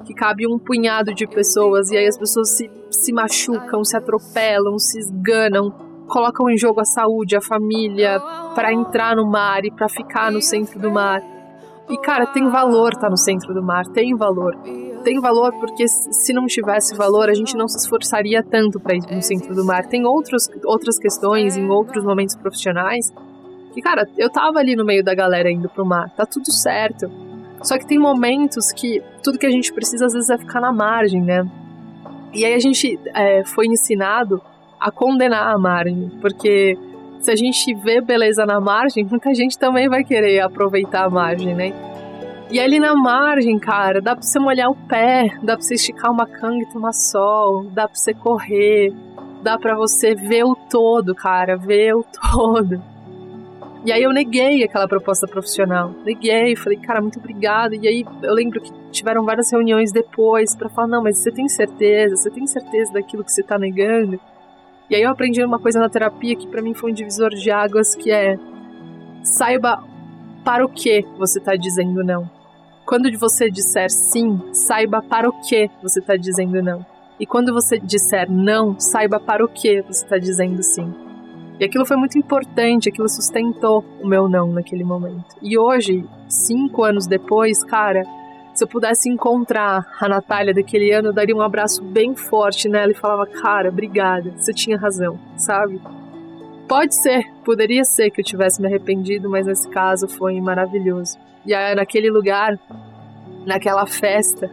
que 0.05 0.13
cabe 0.13 0.45
um 0.47 0.59
punhado 0.59 1.15
de 1.15 1.25
pessoas, 1.25 1.89
e 1.89 1.97
aí 1.97 2.05
as 2.05 2.17
pessoas 2.17 2.55
se, 2.55 2.69
se 2.91 3.11
machucam, 3.11 3.83
se 3.83 3.97
atropelam, 3.97 4.77
se 4.77 4.99
esganam 4.99 5.86
colocam 6.07 6.49
em 6.49 6.57
jogo 6.57 6.79
a 6.79 6.85
saúde, 6.85 7.35
a 7.35 7.41
família, 7.41 8.19
para 8.55 8.73
entrar 8.73 9.15
no 9.15 9.29
mar 9.29 9.63
e 9.65 9.71
para 9.71 9.87
ficar 9.87 10.31
no 10.31 10.41
centro 10.41 10.79
do 10.79 10.91
mar. 10.91 11.21
E 11.89 11.97
cara, 11.99 12.25
tem 12.25 12.49
valor 12.49 12.89
estar 12.89 13.01
tá 13.01 13.09
no 13.09 13.17
centro 13.17 13.53
do 13.53 13.61
mar, 13.61 13.85
tem 13.87 14.15
valor. 14.15 14.55
Tem 15.03 15.19
valor 15.21 15.53
porque 15.59 15.87
se 15.87 16.33
não 16.33 16.45
tivesse 16.47 16.95
valor, 16.95 17.29
a 17.29 17.33
gente 17.33 17.55
não 17.55 17.67
se 17.67 17.77
esforçaria 17.77 18.43
tanto 18.43 18.79
para 18.79 18.95
ir 18.95 19.01
no 19.09 19.21
centro 19.21 19.55
do 19.55 19.63
mar. 19.63 19.85
Tem 19.85 20.05
outros, 20.05 20.49
outras 20.65 20.99
questões 20.99 21.55
em 21.55 21.69
outros 21.69 22.03
momentos 22.03 22.35
profissionais 22.35 23.13
que, 23.77 23.81
cara, 23.81 24.09
eu 24.17 24.27
tava 24.29 24.57
ali 24.57 24.75
no 24.75 24.83
meio 24.83 25.03
da 25.03 25.13
galera 25.13 25.51
indo 25.51 25.69
pro 25.69 25.85
mar, 25.85 26.09
tá 26.15 26.25
tudo 26.25 26.51
certo. 26.51 27.11
Só 27.61 27.77
que 27.77 27.85
tem 27.85 27.99
momentos 27.99 28.71
que 28.71 29.03
tudo 29.21 29.37
que 29.37 29.45
a 29.45 29.51
gente 29.51 29.71
precisa 29.71 30.07
às 30.07 30.13
vezes 30.13 30.31
é 30.31 30.37
ficar 30.37 30.59
na 30.59 30.73
margem, 30.73 31.21
né? 31.21 31.47
E 32.33 32.43
aí 32.43 32.55
a 32.55 32.59
gente 32.59 32.99
é, 33.13 33.43
foi 33.45 33.67
ensinado 33.67 34.41
a 34.79 34.91
condenar 34.91 35.53
a 35.53 35.57
margem, 35.57 36.11
porque 36.21 36.77
se 37.19 37.31
a 37.31 37.35
gente 37.35 37.73
vê 37.75 37.99
beleza 38.01 38.45
na 38.45 38.59
margem, 38.59 39.03
muita 39.09 39.33
gente 39.33 39.57
também 39.57 39.89
vai 39.89 40.03
querer 40.03 40.39
aproveitar 40.41 41.05
a 41.05 41.09
margem, 41.09 41.53
né? 41.53 41.73
E 42.49 42.59
ali 42.59 42.79
na 42.79 42.95
margem, 42.95 43.59
cara, 43.59 44.01
dá 44.01 44.15
pra 44.15 44.21
você 44.21 44.39
molhar 44.39 44.69
o 44.69 44.75
pé, 44.75 45.37
dá 45.43 45.57
pra 45.57 45.61
você 45.61 45.75
esticar 45.75 46.11
uma 46.11 46.25
canga 46.25 46.63
e 46.63 46.71
tomar 46.71 46.93
sol, 46.93 47.65
dá 47.65 47.87
pra 47.87 47.95
você 47.95 48.13
correr, 48.13 48.93
dá 49.43 49.57
pra 49.57 49.75
você 49.75 50.15
ver 50.15 50.45
o 50.45 50.55
todo, 50.55 51.13
cara, 51.13 51.57
ver 51.57 51.93
o 51.93 52.05
todo. 52.31 52.81
E 53.85 53.91
aí 53.91 54.03
eu 54.03 54.11
neguei 54.11 54.63
aquela 54.63 54.87
proposta 54.87 55.27
profissional. 55.27 55.93
Neguei, 56.03 56.55
falei, 56.55 56.77
cara, 56.77 57.01
muito 57.01 57.19
obrigada. 57.19 57.75
E 57.75 57.87
aí 57.87 58.05
eu 58.21 58.33
lembro 58.33 58.59
que 58.59 58.71
tiveram 58.91 59.23
várias 59.23 59.51
reuniões 59.51 59.91
depois 59.91 60.55
para 60.55 60.67
falar, 60.67 60.87
não, 60.87 61.03
mas 61.03 61.17
você 61.17 61.31
tem 61.31 61.47
certeza? 61.47 62.15
Você 62.15 62.29
tem 62.29 62.45
certeza 62.47 62.91
daquilo 62.93 63.23
que 63.23 63.31
você 63.31 63.43
tá 63.43 63.57
negando? 63.57 64.19
E 64.89 64.95
aí 64.95 65.01
eu 65.01 65.09
aprendi 65.09 65.43
uma 65.43 65.59
coisa 65.59 65.79
na 65.79 65.89
terapia 65.89 66.35
que 66.35 66.47
para 66.47 66.61
mim 66.61 66.73
foi 66.73 66.91
um 66.91 66.93
divisor 66.93 67.29
de 67.29 67.51
águas, 67.51 67.93
que 67.93 68.09
é 68.09 68.37
saiba 69.21 69.83
para 70.45 70.65
o 70.65 70.69
que 70.69 71.05
você 71.17 71.39
está 71.39 71.55
dizendo 71.55 72.03
não. 72.03 72.29
Quando 72.85 73.11
você 73.19 73.51
disser 73.51 73.91
sim, 73.91 74.41
saiba 74.53 75.01
para 75.01 75.27
o 75.27 75.33
que 75.41 75.69
você 75.83 75.99
está 75.99 76.15
dizendo 76.15 76.61
não. 76.63 76.85
E 77.19 77.25
quando 77.25 77.53
você 77.53 77.77
disser 77.77 78.31
não, 78.31 78.79
saiba 78.79 79.19
para 79.19 79.43
o 79.43 79.49
que 79.49 79.81
você 79.81 80.05
está 80.05 80.17
dizendo 80.17 80.63
sim. 80.63 80.93
E 81.59 81.65
aquilo 81.65 81.85
foi 81.85 81.97
muito 81.97 82.17
importante, 82.17 82.87
aquilo 82.87 83.09
sustentou 83.09 83.83
o 84.01 84.07
meu 84.07 84.29
não 84.29 84.53
naquele 84.53 84.83
momento. 84.83 85.35
E 85.41 85.57
hoje, 85.57 86.05
cinco 86.29 86.83
anos 86.83 87.07
depois, 87.07 87.63
cara, 87.63 88.03
se 88.57 88.63
eu 88.63 88.67
pudesse 88.67 89.07
encontrar 89.07 89.85
a 90.01 90.09
Natália 90.09 90.51
daquele 90.51 90.91
ano, 90.91 91.09
eu 91.09 91.13
daria 91.13 91.35
um 91.35 91.41
abraço 91.41 91.83
bem 91.83 92.15
forte 92.15 92.67
nela 92.67 92.91
e 92.91 92.95
falava: 92.95 93.27
Cara, 93.27 93.69
obrigada, 93.69 94.33
você 94.35 94.51
tinha 94.51 94.75
razão, 94.75 95.19
sabe? 95.37 95.79
Pode 96.67 96.95
ser, 96.95 97.23
poderia 97.45 97.83
ser 97.83 98.09
que 98.09 98.19
eu 98.19 98.25
tivesse 98.25 98.59
me 98.59 98.67
arrependido, 98.67 99.29
mas 99.29 99.45
nesse 99.45 99.69
caso 99.69 100.07
foi 100.07 100.41
maravilhoso. 100.41 101.19
E 101.45 101.53
aí, 101.53 101.75
naquele 101.75 102.09
lugar, 102.09 102.59
naquela 103.45 103.85
festa, 103.85 104.49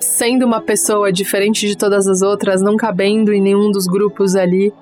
sendo 0.00 0.44
uma 0.44 0.60
pessoa 0.60 1.12
diferente 1.12 1.68
de 1.68 1.78
todas 1.78 2.08
as 2.08 2.22
outras, 2.22 2.60
não 2.60 2.76
cabendo 2.76 3.32
em 3.32 3.40
nenhum 3.40 3.70
dos 3.70 3.86
grupos 3.86 4.34
ali, 4.34 4.74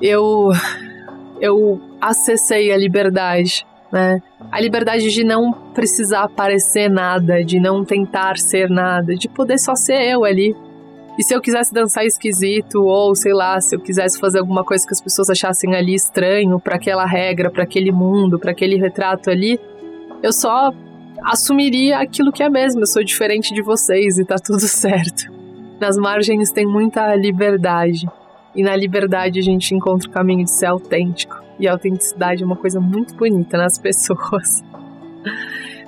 eu 0.00 0.52
eu 1.40 1.80
acessei 2.00 2.70
a 2.70 2.76
liberdade 2.76 3.66
né? 3.94 4.20
A 4.50 4.60
liberdade 4.60 5.08
de 5.08 5.22
não 5.22 5.52
precisar 5.72 6.28
parecer 6.28 6.90
nada, 6.90 7.44
de 7.44 7.60
não 7.60 7.84
tentar 7.84 8.36
ser 8.38 8.68
nada, 8.68 9.14
de 9.14 9.28
poder 9.28 9.56
só 9.56 9.76
ser 9.76 10.02
eu 10.02 10.24
ali. 10.24 10.54
E 11.16 11.22
se 11.22 11.32
eu 11.32 11.40
quisesse 11.40 11.72
dançar 11.72 12.04
esquisito, 12.04 12.82
ou 12.82 13.14
sei 13.14 13.32
lá, 13.32 13.60
se 13.60 13.76
eu 13.76 13.80
quisesse 13.80 14.18
fazer 14.18 14.40
alguma 14.40 14.64
coisa 14.64 14.84
que 14.84 14.92
as 14.92 15.00
pessoas 15.00 15.30
achassem 15.30 15.76
ali 15.76 15.94
estranho 15.94 16.58
para 16.58 16.74
aquela 16.74 17.06
regra, 17.06 17.52
para 17.52 17.62
aquele 17.62 17.92
mundo, 17.92 18.36
para 18.36 18.50
aquele 18.50 18.76
retrato 18.76 19.30
ali, 19.30 19.60
eu 20.20 20.32
só 20.32 20.72
assumiria 21.22 22.00
aquilo 22.00 22.32
que 22.32 22.42
é 22.42 22.50
mesmo. 22.50 22.80
Eu 22.80 22.86
sou 22.88 23.04
diferente 23.04 23.54
de 23.54 23.62
vocês 23.62 24.18
e 24.18 24.24
tá 24.24 24.36
tudo 24.44 24.58
certo. 24.66 25.32
Nas 25.80 25.96
margens 25.96 26.50
tem 26.50 26.66
muita 26.66 27.14
liberdade. 27.14 28.08
E 28.56 28.62
na 28.64 28.74
liberdade 28.74 29.38
a 29.38 29.42
gente 29.42 29.72
encontra 29.72 30.08
o 30.08 30.12
caminho 30.12 30.44
de 30.44 30.50
ser 30.50 30.66
autêntico. 30.66 31.43
E 31.58 31.68
a 31.68 31.72
autenticidade 31.72 32.42
é 32.42 32.46
uma 32.46 32.56
coisa 32.56 32.80
muito 32.80 33.14
bonita 33.14 33.56
nas 33.56 33.78
pessoas. 33.78 34.62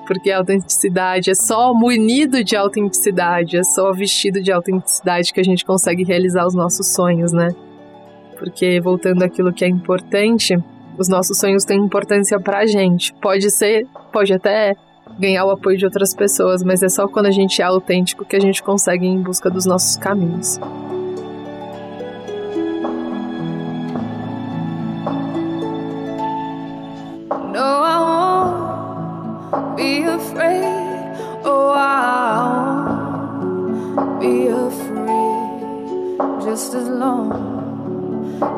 Porque 0.06 0.30
a 0.30 0.38
autenticidade 0.38 1.30
é 1.30 1.34
só 1.34 1.74
munido 1.74 2.44
de 2.44 2.56
autenticidade, 2.56 3.56
é 3.56 3.64
só 3.64 3.92
vestido 3.92 4.40
de 4.40 4.52
autenticidade 4.52 5.32
que 5.32 5.40
a 5.40 5.44
gente 5.44 5.64
consegue 5.64 6.04
realizar 6.04 6.46
os 6.46 6.54
nossos 6.54 6.86
sonhos, 6.94 7.32
né? 7.32 7.54
Porque 8.38 8.80
voltando 8.80 9.22
àquilo 9.22 9.52
que 9.52 9.64
é 9.64 9.68
importante, 9.68 10.56
os 10.96 11.08
nossos 11.08 11.38
sonhos 11.38 11.64
têm 11.64 11.78
importância 11.78 12.38
pra 12.38 12.66
gente. 12.66 13.12
Pode 13.14 13.50
ser, 13.50 13.86
pode 14.12 14.32
até 14.32 14.76
ganhar 15.18 15.44
o 15.44 15.50
apoio 15.50 15.76
de 15.76 15.84
outras 15.84 16.14
pessoas, 16.14 16.62
mas 16.62 16.82
é 16.82 16.88
só 16.88 17.08
quando 17.08 17.26
a 17.26 17.30
gente 17.30 17.60
é 17.60 17.64
autêntico 17.64 18.24
que 18.24 18.36
a 18.36 18.40
gente 18.40 18.62
consegue 18.62 19.06
ir 19.06 19.10
em 19.10 19.22
busca 19.22 19.50
dos 19.50 19.66
nossos 19.66 19.96
caminhos. 19.96 20.58
Just 36.56 36.74
as 36.74 36.88
long 36.88 37.32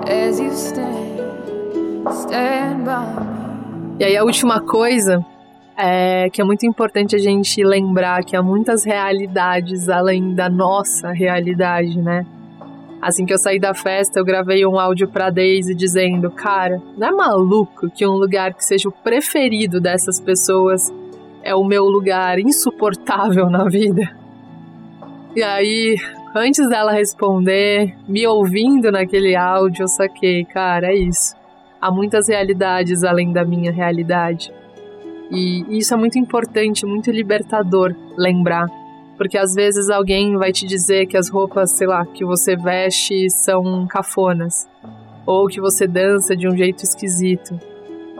as 0.06 0.38
you 0.38 0.52
stand, 0.52 1.18
stand 2.12 2.84
by 2.84 3.06
me. 3.20 3.96
E 3.98 4.04
aí 4.04 4.16
a 4.16 4.22
última 4.22 4.61
coisa 4.61 5.24
é 5.76 6.30
que 6.30 6.40
é 6.40 6.44
muito 6.44 6.64
importante 6.64 7.16
a 7.16 7.18
gente 7.18 7.64
lembrar 7.64 8.24
que 8.24 8.36
há 8.36 8.42
muitas 8.42 8.84
realidades 8.84 9.88
além 9.88 10.34
da 10.34 10.48
nossa 10.48 11.11
realidade, 11.11 12.00
né? 12.00 12.24
Assim 13.02 13.26
que 13.26 13.32
eu 13.32 13.38
saí 13.38 13.59
da 13.59 13.74
festa, 13.74 14.20
eu 14.20 14.24
gravei 14.24 14.64
um 14.66 14.78
áudio 14.78 15.09
pra 15.09 15.30
Daisy 15.30 15.74
dizendo: 15.74 16.30
Cara, 16.30 16.80
não 16.96 17.09
é 17.09 17.11
maluco 17.11 17.90
que 17.90 18.06
um 18.06 18.14
lugar 18.14 18.54
que 18.54 18.64
seja 18.64 18.88
o 18.88 18.92
preferido 18.92 19.80
dessas 19.80 20.20
pessoas 20.20 20.92
é 21.42 21.54
o 21.54 21.64
meu 21.64 21.84
lugar 21.84 22.38
insuportável 22.38 23.48
na 23.50 23.64
vida? 23.64 24.18
E 25.37 25.43
aí, 25.43 25.97
antes 26.35 26.68
dela 26.68 26.93
responder, 26.93 27.95
me 28.09 28.26
ouvindo 28.26 28.91
naquele 28.91 29.37
áudio, 29.37 29.85
eu 29.85 29.89
saquei, 29.89 30.45
cara, 30.45 30.89
é 30.89 30.97
isso. 30.97 31.37
Há 31.81 31.91
muitas 31.93 32.29
realidades 32.29 33.05
além 33.05 33.33
da 33.33 33.45
minha 33.45 33.70
realidade. 33.70 34.53
E 35.31 35.64
isso 35.79 35.93
é 35.95 35.97
muito 35.97 36.18
importante, 36.18 36.87
muito 36.87 37.11
libertador 37.11 37.95
lembrar. 38.16 38.66
Porque 39.16 39.37
às 39.37 39.55
vezes 39.55 39.91
alguém 39.91 40.37
vai 40.37 40.53
te 40.53 40.66
dizer 40.66 41.07
que 41.07 41.16
as 41.16 41.29
roupas, 41.29 41.72
sei 41.72 41.87
lá, 41.87 42.07
que 42.07 42.24
você 42.24 42.57
veste 42.57 43.29
são 43.31 43.87
cafonas, 43.87 44.68
ou 45.26 45.47
que 45.47 45.61
você 45.61 45.87
dança 45.87 46.35
de 46.35 46.49
um 46.49 46.57
jeito 46.57 46.83
esquisito, 46.85 47.61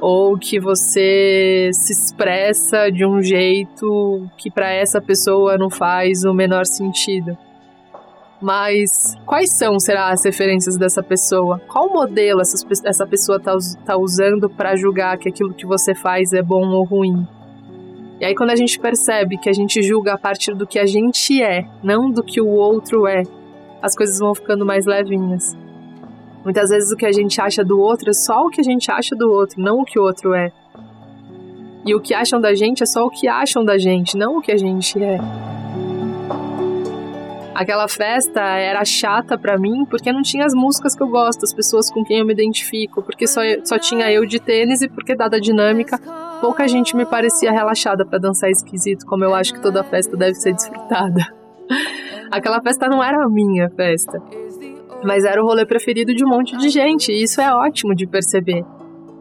ou 0.01 0.39
que 0.39 0.61
você 0.61 1.71
se 1.73 1.93
expressa 1.93 2.91
de 2.91 3.05
um 3.05 3.23
jeito 3.23 4.29
que 4.37 4.51
para 4.51 4.73
essa 4.73 5.01
pessoa 5.01 5.59
não 5.59 5.71
faz 5.71 6.25
o 6.25 6.33
menor 6.33 6.67
sentido. 6.67 7.37
Mas 8.41 9.17
quais 9.27 9.53
são, 9.53 9.81
será, 9.81 10.11
as 10.11 10.25
referências 10.25 10.77
dessa 10.77 11.03
pessoa? 11.03 11.61
Qual 11.67 11.93
modelo 11.93 12.41
essa, 12.41 12.57
essa 12.85 13.07
pessoa 13.07 13.39
está 13.39 13.57
tá 13.85 13.97
usando 13.97 14.49
para 14.49 14.77
julgar 14.77 15.19
que 15.19 15.29
aquilo 15.29 15.53
que 15.53 15.67
você 15.67 15.95
faz 15.95 16.33
é 16.33 16.41
bom 16.41 16.69
ou 16.69 16.85
ruim? 16.85 17.27
E 18.21 18.25
aí, 18.25 18.35
quando 18.35 18.51
a 18.51 18.57
gente 18.57 18.79
percebe 18.79 19.39
que 19.39 19.49
a 19.49 19.53
gente 19.53 19.83
julga 19.83 20.15
a 20.15 20.19
partir 20.19 20.55
do 20.55 20.67
que 20.67 20.79
a 20.79 20.87
gente 20.87 21.43
é, 21.43 21.67
não 21.83 22.11
do 22.11 22.23
que 22.23 22.41
o 22.41 22.49
outro 22.49 23.07
é, 23.07 23.23
as 23.83 23.95
coisas 23.95 24.19
vão 24.19 24.35
ficando 24.35 24.65
mais 24.67 24.87
levinhas. 24.87 25.57
Muitas 26.49 26.71
vezes 26.71 26.91
o 26.91 26.97
que 26.97 27.05
a 27.05 27.13
gente 27.13 27.39
acha 27.43 27.63
do 27.63 27.79
outro 27.79 28.09
é 28.09 28.13
só 28.15 28.47
o 28.47 28.49
que 28.49 28.63
a 28.63 28.65
gente 28.65 28.91
acha 28.91 29.15
do 29.15 29.31
outro, 29.31 29.61
não 29.61 29.81
o 29.81 29.85
que 29.85 29.99
o 29.99 30.03
outro 30.03 30.33
é. 30.33 30.51
E 31.85 31.95
o 31.95 32.01
que 32.01 32.15
acham 32.15 32.41
da 32.41 32.55
gente 32.55 32.83
é 32.83 32.87
só 32.87 33.05
o 33.05 33.11
que 33.11 33.29
acham 33.29 33.63
da 33.63 33.77
gente, 33.77 34.17
não 34.17 34.39
o 34.39 34.41
que 34.41 34.51
a 34.51 34.57
gente 34.57 34.99
é. 34.99 35.19
Aquela 37.55 37.87
festa 37.87 38.41
era 38.41 38.83
chata 38.83 39.37
para 39.37 39.59
mim 39.59 39.85
porque 39.85 40.11
não 40.11 40.23
tinha 40.23 40.47
as 40.47 40.55
músicas 40.55 40.97
que 40.97 41.03
eu 41.03 41.09
gosto, 41.09 41.45
as 41.45 41.53
pessoas 41.53 41.91
com 41.91 42.03
quem 42.03 42.21
eu 42.21 42.25
me 42.25 42.33
identifico, 42.33 43.03
porque 43.03 43.27
só, 43.27 43.43
só 43.63 43.79
tinha 43.79 44.11
eu 44.11 44.25
de 44.25 44.41
tênis 44.41 44.81
e 44.81 44.89
porque, 44.89 45.15
dada 45.15 45.37
a 45.37 45.41
dinâmica, 45.41 46.01
pouca 46.41 46.67
gente 46.67 46.97
me 46.97 47.05
parecia 47.05 47.53
relaxada 47.53 48.07
para 48.07 48.19
dançar 48.19 48.49
esquisito, 48.49 49.05
como 49.05 49.23
eu 49.23 49.35
acho 49.35 49.53
que 49.53 49.61
toda 49.61 49.85
festa 49.85 50.17
deve 50.17 50.37
ser 50.37 50.55
desfrutada. 50.55 51.27
Aquela 52.33 52.63
festa 52.63 52.89
não 52.89 53.05
era 53.05 53.23
a 53.23 53.29
minha 53.29 53.69
festa, 53.69 54.19
mas 55.05 55.25
era 55.25 55.43
o 55.43 55.47
rolê 55.47 55.65
preferido 55.67 56.15
de 56.15 56.25
um 56.25 56.29
monte 56.29 56.57
de 56.57 56.69
gente, 56.69 57.13
e 57.13 57.23
isso 57.23 57.41
é 57.41 57.53
ótimo 57.53 57.95
de 57.95 58.07
perceber. 58.07 58.65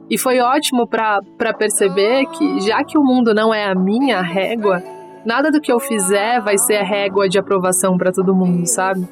E 0.09 0.17
foi 0.17 0.39
ótimo 0.39 0.87
para 0.87 1.53
perceber 1.57 2.25
que, 2.27 2.61
já 2.61 2.83
que 2.83 2.97
o 2.97 3.03
mundo 3.03 3.33
não 3.33 3.53
é 3.53 3.65
a 3.65 3.75
minha 3.75 4.21
régua, 4.21 4.81
nada 5.25 5.51
do 5.51 5.59
que 5.59 5.71
eu 5.71 5.79
fizer 5.79 6.39
vai 6.41 6.57
ser 6.57 6.77
a 6.77 6.83
régua 6.83 7.27
de 7.27 7.37
aprovação 7.37 7.97
para 7.97 8.11
todo 8.11 8.35
mundo, 8.35 8.65
sabe? 8.65 9.07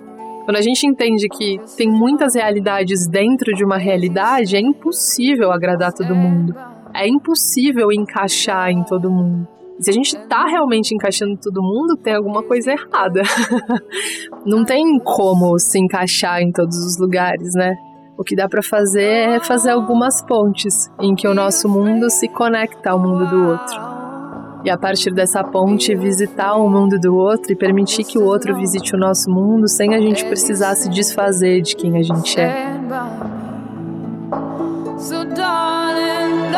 Quando 0.45 0.57
a 0.57 0.61
gente 0.61 0.85
entende 0.87 1.27
que 1.27 1.59
tem 1.75 1.89
muitas 1.89 2.35
realidades 2.35 3.07
dentro 3.07 3.53
de 3.53 3.65
uma 3.65 3.77
realidade, 3.77 4.55
é 4.55 4.59
impossível 4.59 5.51
agradar 5.51 5.91
todo 5.91 6.15
mundo 6.15 6.55
é 6.95 7.07
impossível 7.07 7.91
encaixar 7.91 8.69
em 8.71 8.81
todo 8.83 9.11
mundo. 9.11 9.45
Se 9.79 9.89
a 9.89 9.93
gente 9.93 10.17
tá 10.27 10.45
realmente 10.45 10.95
encaixando 10.95 11.37
todo 11.37 11.61
mundo, 11.61 11.97
tem 11.97 12.15
alguma 12.15 12.41
coisa 12.41 12.71
errada. 12.71 13.21
Não 14.45 14.63
tem 14.63 14.97
como 14.99 15.59
se 15.59 15.77
encaixar 15.79 16.41
em 16.41 16.51
todos 16.51 16.77
os 16.77 16.97
lugares, 16.97 17.53
né? 17.53 17.75
O 18.17 18.23
que 18.23 18.35
dá 18.35 18.47
para 18.47 18.63
fazer 18.63 19.03
é 19.03 19.39
fazer 19.41 19.71
algumas 19.71 20.21
pontes 20.21 20.89
em 21.01 21.13
que 21.13 21.27
o 21.27 21.33
nosso 21.33 21.67
mundo 21.67 22.09
se 22.09 22.29
conecta 22.29 22.91
ao 22.91 22.99
mundo 22.99 23.27
do 23.27 23.49
outro. 23.49 23.95
E 24.63 24.69
a 24.69 24.77
partir 24.77 25.13
dessa 25.13 25.43
ponte, 25.43 25.93
visitar 25.93 26.55
o 26.55 26.69
mundo 26.69 26.97
do 26.97 27.13
outro 27.15 27.51
e 27.51 27.55
permitir 27.55 28.05
que 28.05 28.17
o 28.17 28.23
outro 28.23 28.55
visite 28.55 28.95
o 28.95 28.97
nosso 28.97 29.29
mundo 29.29 29.67
sem 29.67 29.93
a 29.93 29.99
gente 29.99 30.25
precisar 30.25 30.73
se 30.75 30.89
desfazer 30.89 31.61
de 31.61 31.75
quem 31.75 31.97
a 31.97 32.01
gente 32.01 32.39
é. 32.39 32.73
So 34.97 35.25
darling, 35.35 36.51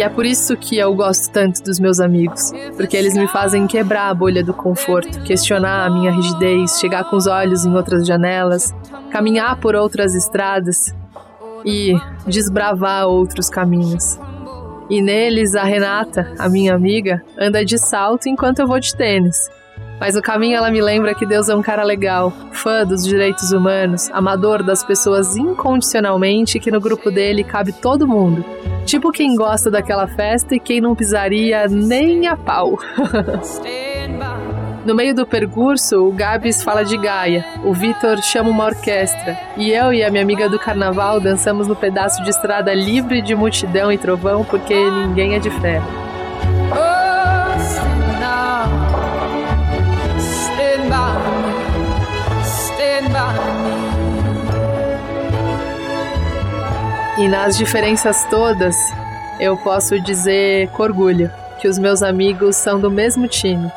E 0.00 0.02
é 0.02 0.08
por 0.08 0.24
isso 0.24 0.56
que 0.56 0.78
eu 0.78 0.94
gosto 0.94 1.30
tanto 1.30 1.62
dos 1.62 1.78
meus 1.78 2.00
amigos, 2.00 2.52
porque 2.74 2.96
eles 2.96 3.14
me 3.14 3.28
fazem 3.28 3.66
quebrar 3.66 4.08
a 4.08 4.14
bolha 4.14 4.42
do 4.42 4.54
conforto, 4.54 5.22
questionar 5.24 5.84
a 5.84 5.90
minha 5.90 6.10
rigidez, 6.10 6.80
chegar 6.80 7.04
com 7.04 7.16
os 7.16 7.26
olhos 7.26 7.66
em 7.66 7.74
outras 7.74 8.06
janelas, 8.06 8.74
caminhar 9.10 9.60
por 9.60 9.74
outras 9.74 10.14
estradas 10.14 10.96
e 11.66 11.92
desbravar 12.26 13.08
outros 13.08 13.50
caminhos. 13.50 14.18
E 14.88 15.02
neles 15.02 15.54
a 15.54 15.64
Renata, 15.64 16.32
a 16.38 16.48
minha 16.48 16.74
amiga, 16.74 17.22
anda 17.38 17.62
de 17.62 17.76
salto 17.76 18.26
enquanto 18.26 18.60
eu 18.60 18.66
vou 18.66 18.80
de 18.80 18.96
tênis. 18.96 19.50
Mas 20.00 20.16
o 20.16 20.22
caminho 20.22 20.56
ela 20.56 20.70
me 20.70 20.80
lembra 20.80 21.14
que 21.14 21.26
Deus 21.26 21.50
é 21.50 21.54
um 21.54 21.60
cara 21.60 21.84
legal, 21.84 22.32
fã 22.50 22.86
dos 22.86 23.04
direitos 23.04 23.52
humanos, 23.52 24.10
amador 24.12 24.62
das 24.62 24.82
pessoas 24.82 25.36
incondicionalmente 25.36 26.56
e 26.56 26.60
que 26.60 26.70
no 26.70 26.80
grupo 26.80 27.10
dele 27.10 27.44
cabe 27.44 27.70
todo 27.70 28.08
mundo. 28.08 28.42
Tipo 28.86 29.12
quem 29.12 29.36
gosta 29.36 29.70
daquela 29.70 30.08
festa 30.08 30.56
e 30.56 30.60
quem 30.60 30.80
não 30.80 30.96
pisaria 30.96 31.68
nem 31.68 32.26
a 32.26 32.36
pau. 32.36 32.78
No 34.82 34.94
meio 34.94 35.14
do 35.14 35.26
percurso, 35.26 36.08
o 36.08 36.10
Gabs 36.10 36.62
fala 36.62 36.82
de 36.82 36.96
Gaia, 36.96 37.44
o 37.62 37.74
Vitor 37.74 38.16
chama 38.22 38.48
uma 38.48 38.64
orquestra, 38.64 39.38
e 39.54 39.70
eu 39.70 39.92
e 39.92 40.02
a 40.02 40.10
minha 40.10 40.22
amiga 40.22 40.48
do 40.48 40.58
carnaval 40.58 41.20
dançamos 41.20 41.68
no 41.68 41.76
pedaço 41.76 42.22
de 42.24 42.30
estrada 42.30 42.72
livre 42.72 43.20
de 43.20 43.34
multidão 43.34 43.92
e 43.92 43.98
trovão 43.98 44.42
porque 44.42 44.74
ninguém 44.90 45.34
é 45.34 45.38
de 45.38 45.50
ferro. 45.50 46.09
E 57.20 57.28
nas 57.28 57.58
diferenças 57.58 58.24
todas, 58.30 58.74
eu 59.38 59.54
posso 59.54 60.00
dizer 60.00 60.68
com 60.68 60.82
orgulho 60.82 61.30
que 61.60 61.68
os 61.68 61.78
meus 61.78 62.02
amigos 62.02 62.56
são 62.56 62.80
do 62.80 62.90
mesmo 62.90 63.28
time, 63.28 63.70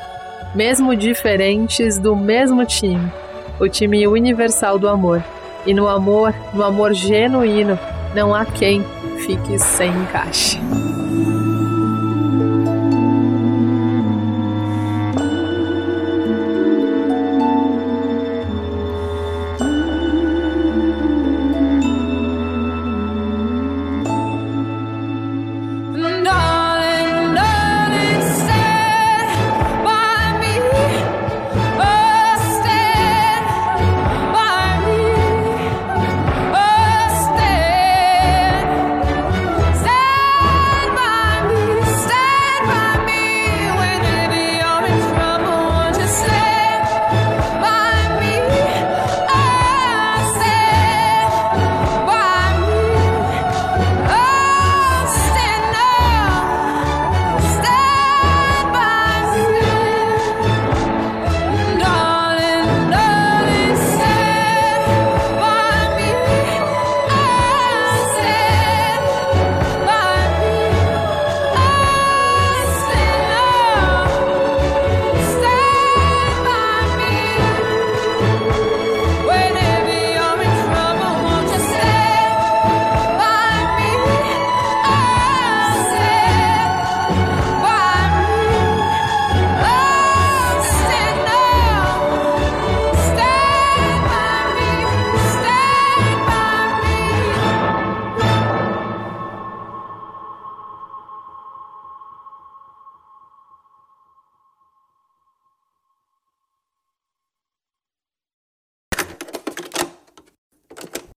mesmo 0.55 0.95
diferentes 0.95 1.99
do 1.99 2.15
mesmo 2.15 2.65
time, 2.65 3.11
o 3.59 3.67
time 3.67 4.07
universal 4.07 4.79
do 4.79 4.87
amor. 4.87 5.21
E 5.65 5.73
no 5.73 5.89
amor, 5.89 6.33
no 6.53 6.63
amor 6.63 6.93
genuíno, 6.93 7.77
não 8.15 8.33
há 8.33 8.45
quem 8.45 8.81
fique 9.25 9.59
sem 9.59 9.89
encaixe. 9.89 10.57